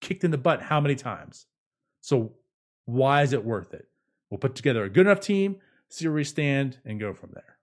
[0.00, 1.46] kicked in the butt how many times?
[2.00, 2.32] So
[2.86, 3.86] why is it worth it?
[4.30, 5.56] We'll put together a good enough team,
[5.88, 7.58] see where we stand, and go from there.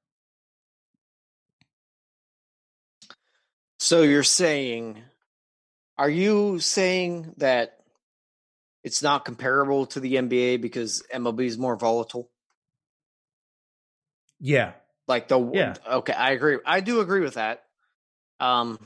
[3.80, 5.02] So you're saying,
[5.98, 7.80] are you saying that
[8.84, 12.30] it's not comparable to the NBA because MLB is more volatile?
[14.40, 14.74] Yeah.
[15.08, 15.76] Like the Yeah.
[15.88, 16.58] okay, I agree.
[16.66, 17.64] I do agree with that.
[18.40, 18.78] Um,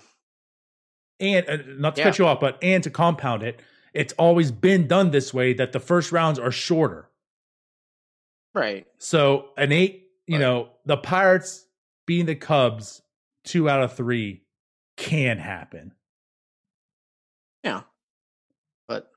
[1.20, 2.10] And uh, not to Yeah.
[2.10, 3.60] cut you off, but and to compound it,
[3.94, 7.10] it's always been done this way that the first rounds are shorter.
[8.54, 8.86] Right.
[8.98, 10.42] So an eight, you Right.
[10.42, 11.66] know, the Pirates
[12.06, 13.02] beating the Cubs
[13.44, 14.44] two out of three
[14.98, 15.94] can happen.
[17.64, 17.82] Yeah.
[18.88, 19.12] But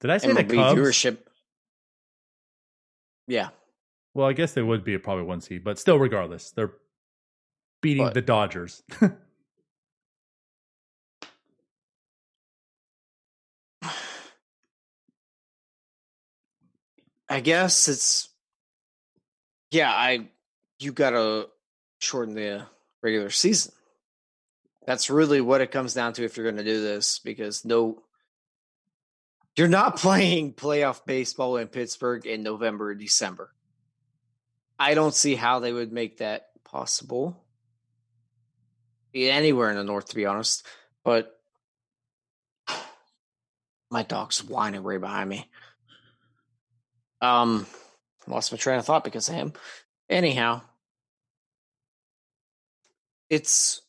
[0.00, 0.78] Did I say the Cubs?
[0.78, 1.18] viewership.
[3.28, 3.50] Yeah.
[4.14, 6.72] Well, I guess they would be probably one seed, but still, regardless, they're
[7.80, 8.82] beating But- the Dodgers.
[17.32, 18.28] I guess it's
[19.70, 20.28] yeah, I
[20.78, 21.48] you gotta
[21.98, 22.66] shorten the
[23.02, 23.72] regular season.
[24.86, 28.02] That's really what it comes down to if you're gonna do this, because no
[29.56, 33.50] you're not playing playoff baseball in Pittsburgh in November or December.
[34.78, 37.42] I don't see how they would make that possible.
[39.14, 40.66] Anywhere in the north, to be honest.
[41.02, 41.34] But
[43.90, 45.48] my dog's whining right behind me.
[47.22, 47.66] Um,
[48.26, 49.54] lost my train of thought because of him.
[50.10, 50.60] Anyhow,
[53.30, 53.80] it's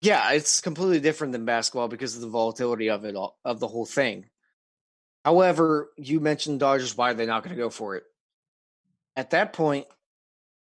[0.00, 3.66] yeah, it's completely different than basketball because of the volatility of it all, of the
[3.68, 4.26] whole thing.
[5.24, 6.96] However, you mentioned Dodgers.
[6.96, 8.04] Why are they not going to go for it?
[9.16, 9.86] At that point,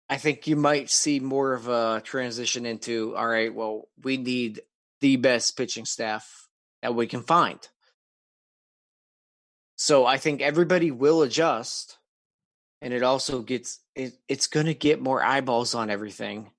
[0.08, 3.54] I think you might see more of a transition into all right.
[3.54, 4.62] Well, we need
[5.00, 6.48] the best pitching staff
[6.80, 7.60] that we can find.
[9.80, 11.98] So I think everybody will adjust,
[12.82, 16.50] and it also gets it, it's going to get more eyeballs on everything.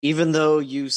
[0.00, 0.88] Even though you,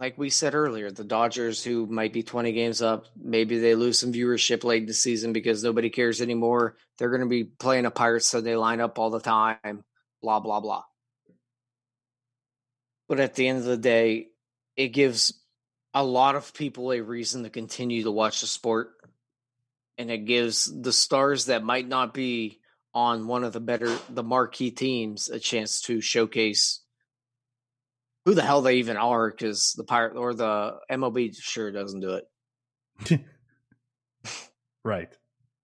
[0.00, 3.98] like we said earlier, the Dodgers, who might be twenty games up, maybe they lose
[3.98, 6.78] some viewership late in the season because nobody cares anymore.
[6.96, 9.84] They're going to be playing a Pirates, so they line up all the time.
[10.22, 10.84] Blah blah blah.
[13.10, 14.28] But at the end of the day,
[14.74, 15.38] it gives
[15.92, 18.92] a lot of people a reason to continue to watch the sport
[19.98, 22.60] and it gives the stars that might not be
[22.94, 26.80] on one of the better the marquee teams a chance to showcase
[28.24, 32.20] who the hell they even are because the pirate or the MLB sure doesn't do
[33.10, 33.20] it.
[34.84, 35.12] right.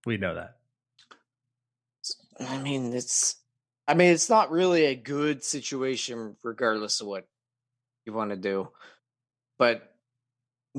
[0.07, 0.57] We know that.
[2.41, 3.37] I mean, it's
[3.87, 7.27] I mean, it's not really a good situation regardless of what
[8.05, 8.69] you want to do.
[9.59, 9.95] But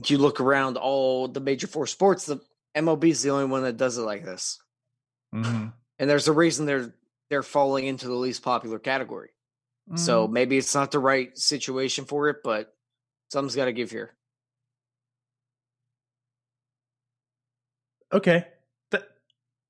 [0.06, 2.40] you look around all the major four sports, the
[2.80, 4.60] MLB is the only one that does it like this.
[5.34, 5.68] Mm-hmm.
[6.00, 6.94] And there's a reason they're
[7.30, 9.30] they're falling into the least popular category.
[9.96, 10.34] So Mm-hmm.
[10.34, 12.74] maybe it's not the right situation for it, but
[13.32, 14.12] something's got to give here.
[18.14, 18.46] okay.
[18.92, 19.04] That,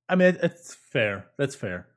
[0.07, 1.27] I mean, it's fair.
[1.37, 1.87] That's fair.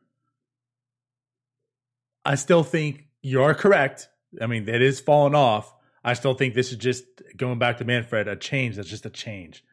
[2.24, 4.08] I still think you are correct.
[4.40, 5.72] I mean, it is falling off.
[6.04, 7.04] I still think this is just
[7.36, 9.64] going back to Manfred, a change that's just a change.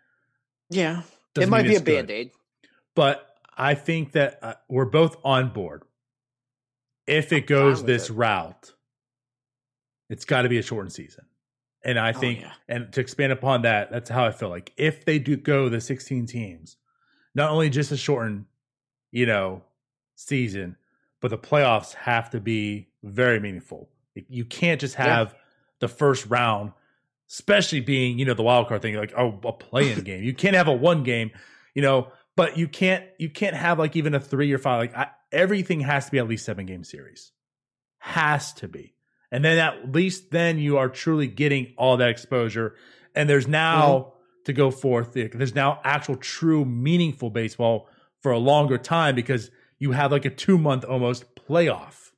[0.70, 1.02] Yeah.
[1.36, 2.32] Doesn't it might be a band aid.
[2.96, 5.84] But I think that uh, we're both on board.
[7.08, 8.14] If it goes this it.
[8.14, 8.74] route,
[10.10, 11.26] it's got to be a shortened season.
[11.84, 12.52] And I Oh, think, yeah.
[12.68, 15.80] and to expand upon that, that's how I feel like if they do go the
[15.82, 16.78] 16 teams,
[17.36, 18.46] not only just a shortened,
[19.12, 19.64] you know,
[20.16, 20.76] season,
[21.22, 23.90] but the playoffs have to be very meaningful.
[24.28, 25.06] You can't just Yeah.
[25.06, 25.36] have
[25.80, 26.74] the first round,
[27.30, 30.24] especially being, you know, the wild card thing, like oh, a play-in game.
[30.24, 31.32] You can't have a one game,
[31.76, 34.80] you know, but you can't you can't have like even a three or five.
[34.80, 37.32] Like I, everything has to be at least seven game series,
[38.00, 38.96] has to be,
[39.32, 42.76] and then at least then you are truly getting all that exposure.
[43.16, 44.10] And there's now mm-hmm.
[44.46, 45.14] to go forth.
[45.14, 47.90] There's now actual true meaningful baseball
[48.22, 49.50] for a longer time because
[49.80, 52.12] you have like a two month almost playoff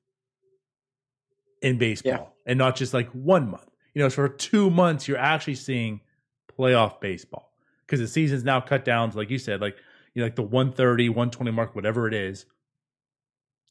[1.62, 3.71] in baseball and not just like one month.
[3.94, 6.02] You know, so for two months, you're actually seeing
[6.58, 7.52] playoff baseball
[7.86, 9.78] because the season's now cut down to, like you said, like,
[10.14, 12.46] you know, like the 130, 120 mark, whatever it is,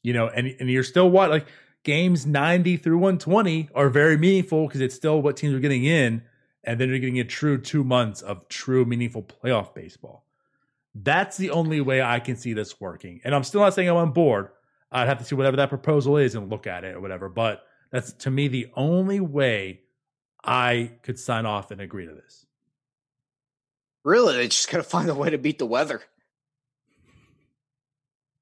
[0.03, 1.47] you know, and, and you're still what, like
[1.83, 6.23] games 90 through 120 are very meaningful because it's still what teams are getting in.
[6.63, 10.25] And then you're getting a true two months of true meaningful playoff baseball.
[10.93, 13.21] That's the only way I can see this working.
[13.23, 14.49] And I'm still not saying I'm on board.
[14.91, 17.29] I'd have to see whatever that proposal is and look at it or whatever.
[17.29, 19.81] But that's to me the only way
[20.43, 22.45] I could sign off and agree to this.
[24.03, 26.01] Really, they just got to find a way to beat the weather.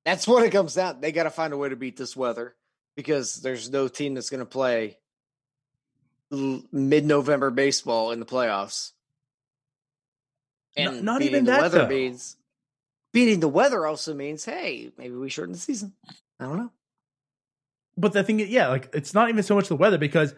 [0.05, 1.01] That's what it comes down.
[1.01, 2.55] They got to find a way to beat this weather
[2.95, 4.97] because there's no team that's going to play
[6.31, 8.91] l- mid-November baseball in the playoffs.
[10.77, 11.87] No- And not even that, weather though.
[11.89, 12.37] means
[13.11, 15.93] beating the weather also means hey, maybe we shorten the season.
[16.39, 16.71] I don't know.
[17.97, 20.33] But the thing is, yeah, like it's not even so much the weather because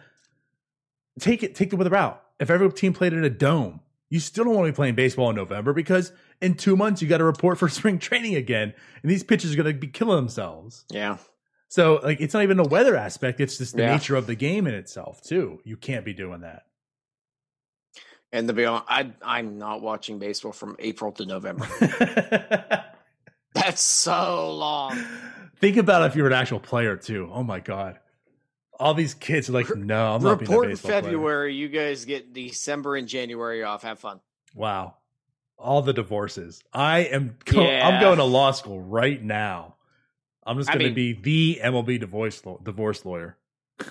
[1.20, 2.22] take it, take the weather out.
[2.40, 5.30] If every team played in a dome, you still don't want to be playing baseball
[5.30, 9.10] in November because in two months you got to report for spring training again, and
[9.10, 10.84] these pitchers are going to be killing themselves.
[10.90, 11.18] Yeah.
[11.68, 13.92] So like it's not even a weather aspect; it's just the Yeah.
[13.94, 15.60] nature of the game in itself too.
[15.64, 16.64] You can't be doing that.
[18.34, 21.66] And to be honest, I I'm not watching baseball from April to November.
[23.54, 25.02] That's so long.
[25.60, 27.30] Think about if you're an actual player too.
[27.32, 27.98] Oh my god,
[28.78, 31.54] all these kids are like, no, I'm not being a Report in baseball player." February.
[31.54, 33.82] You guys get December and January off.
[33.82, 34.20] Have fun.
[34.54, 34.96] Wow.
[35.58, 36.62] All the divorces.
[36.72, 39.76] I am go- I'm going to law school right now.
[40.44, 43.36] I'm just going to be the MLB divorce law- divorce lawyer.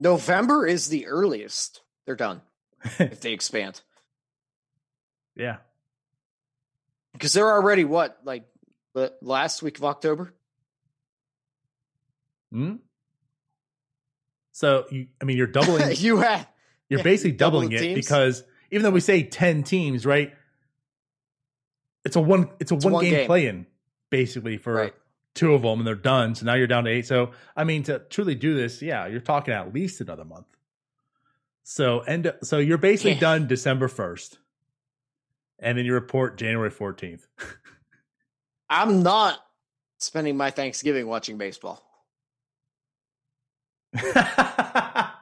[0.00, 2.42] November is the earliest they're done
[2.98, 3.80] if they expand
[5.36, 5.56] yeah.
[7.12, 8.44] because they're already what like
[8.94, 10.34] the last week of October.
[12.50, 12.76] Hmm?
[14.56, 16.48] So you I mean you're doubling you have
[16.88, 17.94] you're yeah, basically double doubling it teams.
[17.94, 20.32] because even though we say 10 teams, right?
[22.06, 23.26] It's a one it's a It's one, one game, game.
[23.26, 23.66] play in
[24.08, 24.94] basically for right.
[25.34, 26.34] two of them and they're done.
[26.34, 27.06] So now you're down to 8.
[27.06, 30.46] So I mean to truly do this, yeah, you're talking at least another month.
[31.62, 33.20] So end so you're basically Yeah.
[33.20, 34.38] done December 1st.
[35.58, 37.26] And then you report January 14th.
[38.70, 39.38] I'm not
[39.98, 41.85] spending my Thanksgiving watching baseball.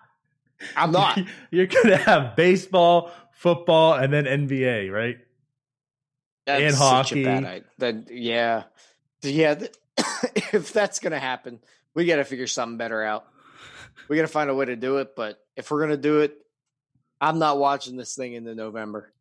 [0.77, 1.19] I'm not.
[1.51, 5.19] You're to have baseball, football, and then NBA, right?
[6.47, 7.27] That's And bad hockey.
[7.27, 7.65] idea.
[7.79, 8.65] Then yeah,
[9.23, 9.63] yeah.
[10.35, 11.61] if that's gonna happen,
[11.95, 13.27] we got to figure something better out.
[14.09, 15.17] We got to find a way to do it.
[15.17, 16.37] But if we're gonna do it,
[17.21, 19.13] I'm not watching this thing in the November.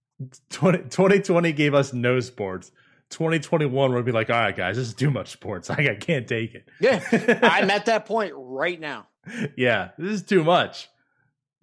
[0.52, 2.72] 20, 2020 gave us no sports.
[3.10, 5.70] 2021 would be like, all right, guys, this is too much sports.
[5.70, 6.68] I can't take it.
[6.80, 7.02] Yeah,
[7.44, 9.08] I'm at that point right now.
[9.58, 10.90] yeah, this is too much.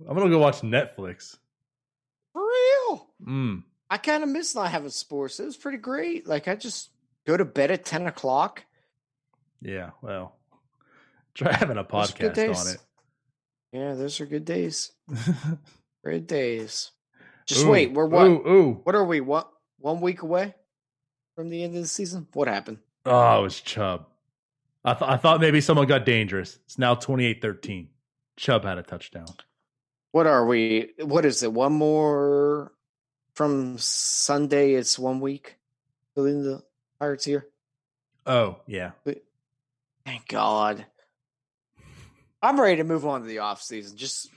[0.09, 1.37] I'm gonna go watch Netflix.
[2.33, 3.09] For real.
[3.27, 3.65] Mm.
[3.89, 5.41] I kind of miss not having sports.
[5.41, 6.27] It was pretty great.
[6.27, 6.91] Like I just
[7.27, 8.65] go to bed at ten o'clock.
[9.61, 10.37] Yeah, well,
[11.35, 12.81] try having a Those are good podcast on it.
[13.73, 14.93] Yeah, those are good days.
[16.05, 16.93] Good days.
[17.47, 17.93] Just Ooh, wait.
[17.93, 18.27] We're what?
[18.27, 18.81] Ooh, ooh.
[18.85, 19.21] What are we?
[19.21, 19.51] What?
[19.79, 20.55] One week away
[21.37, 22.27] from the end of the season?
[22.33, 22.79] What happened?
[23.05, 24.07] Oh, it was Chubb.
[24.85, 26.59] I, th- I thought maybe someone got dangerous.
[26.65, 27.89] It's now 28 13.
[28.37, 29.27] Chubb had a touchdown.
[30.13, 30.93] What are we?
[30.99, 31.53] What is it?
[31.53, 32.73] One more
[33.35, 34.75] from Sunday.
[34.75, 35.57] It's one week.
[36.15, 36.63] Filling the
[36.99, 37.47] Pirates here.
[38.27, 38.93] Oh, yeah.
[40.05, 40.87] Thank God.
[42.43, 43.97] I'm ready to move on to the off season.
[43.97, 44.31] Just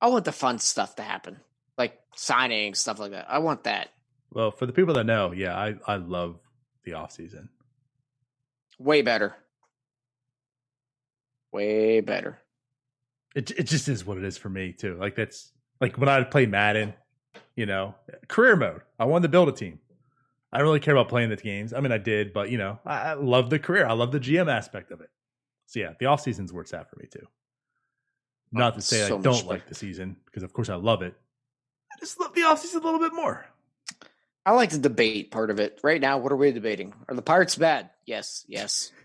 [0.00, 1.40] I want the fun stuff to happen.
[1.76, 3.26] Like signing, stuff like that.
[3.28, 3.88] I want that.
[4.30, 6.38] Well, for the people that know, yeah, I, I love
[6.84, 7.48] the offseason.
[8.78, 9.34] Way better.
[11.52, 12.38] Way better.
[13.34, 14.96] It it just is what it is for me too.
[14.96, 16.94] Like that's like when I play Madden,
[17.56, 17.94] you know,
[18.28, 18.82] career mode.
[18.98, 19.78] I wanted to build a team.
[20.52, 21.72] I don't really care about playing the games.
[21.72, 23.86] I mean, I did, but you know, I, I love the career.
[23.86, 25.10] I love the GM aspect of it.
[25.66, 27.26] So yeah, the off season's where it's at for me too.
[28.54, 31.02] Oh, Not to say So I don't like the season, because of course I love
[31.02, 31.14] it.
[31.92, 33.46] I just love the offseason a little bit more.
[34.46, 35.80] I like the debate part of it.
[35.82, 36.92] Right now, what are we debating?
[37.08, 37.90] Are the Pirates bad?
[38.06, 38.92] Yes, yes.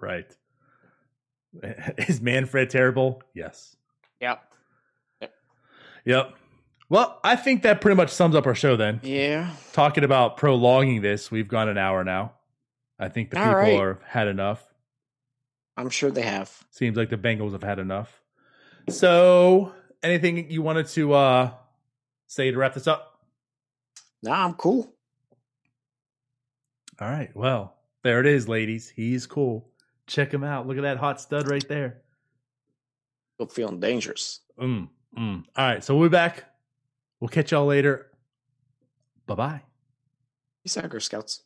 [0.00, 0.34] Right.
[2.08, 3.22] Is Manfred terrible?
[3.34, 3.76] Yes.
[4.22, 4.42] Yep.
[6.06, 6.34] Yep.
[6.88, 9.00] Well, I think that pretty much sums up our show then.
[9.02, 9.50] Yeah.
[9.72, 12.32] Talking about prolonging this, we've gone an hour now.
[12.98, 13.80] I think the All people right.
[13.80, 14.64] are had enough.
[15.76, 16.50] I'm sure they have.
[16.70, 18.22] Seems like the Bengals have had enough.
[18.88, 19.72] So,
[20.02, 21.50] anything you wanted to uh
[22.28, 23.11] say to wrap this up?
[24.22, 24.94] Nah, I'm cool.
[27.00, 27.34] All right.
[27.34, 28.88] Well, there it is, ladies.
[28.94, 29.68] He's cool.
[30.06, 30.66] Check him out.
[30.66, 32.02] Look at that hot stud right there.
[33.34, 34.40] Still feeling dangerous.
[34.60, 35.44] Mm, mm.
[35.56, 35.82] All right.
[35.82, 36.44] So we'll be back.
[37.20, 38.10] We'll catch y'all later.
[39.26, 39.62] Bye bye.
[40.62, 41.42] Peace out, Girl Scouts.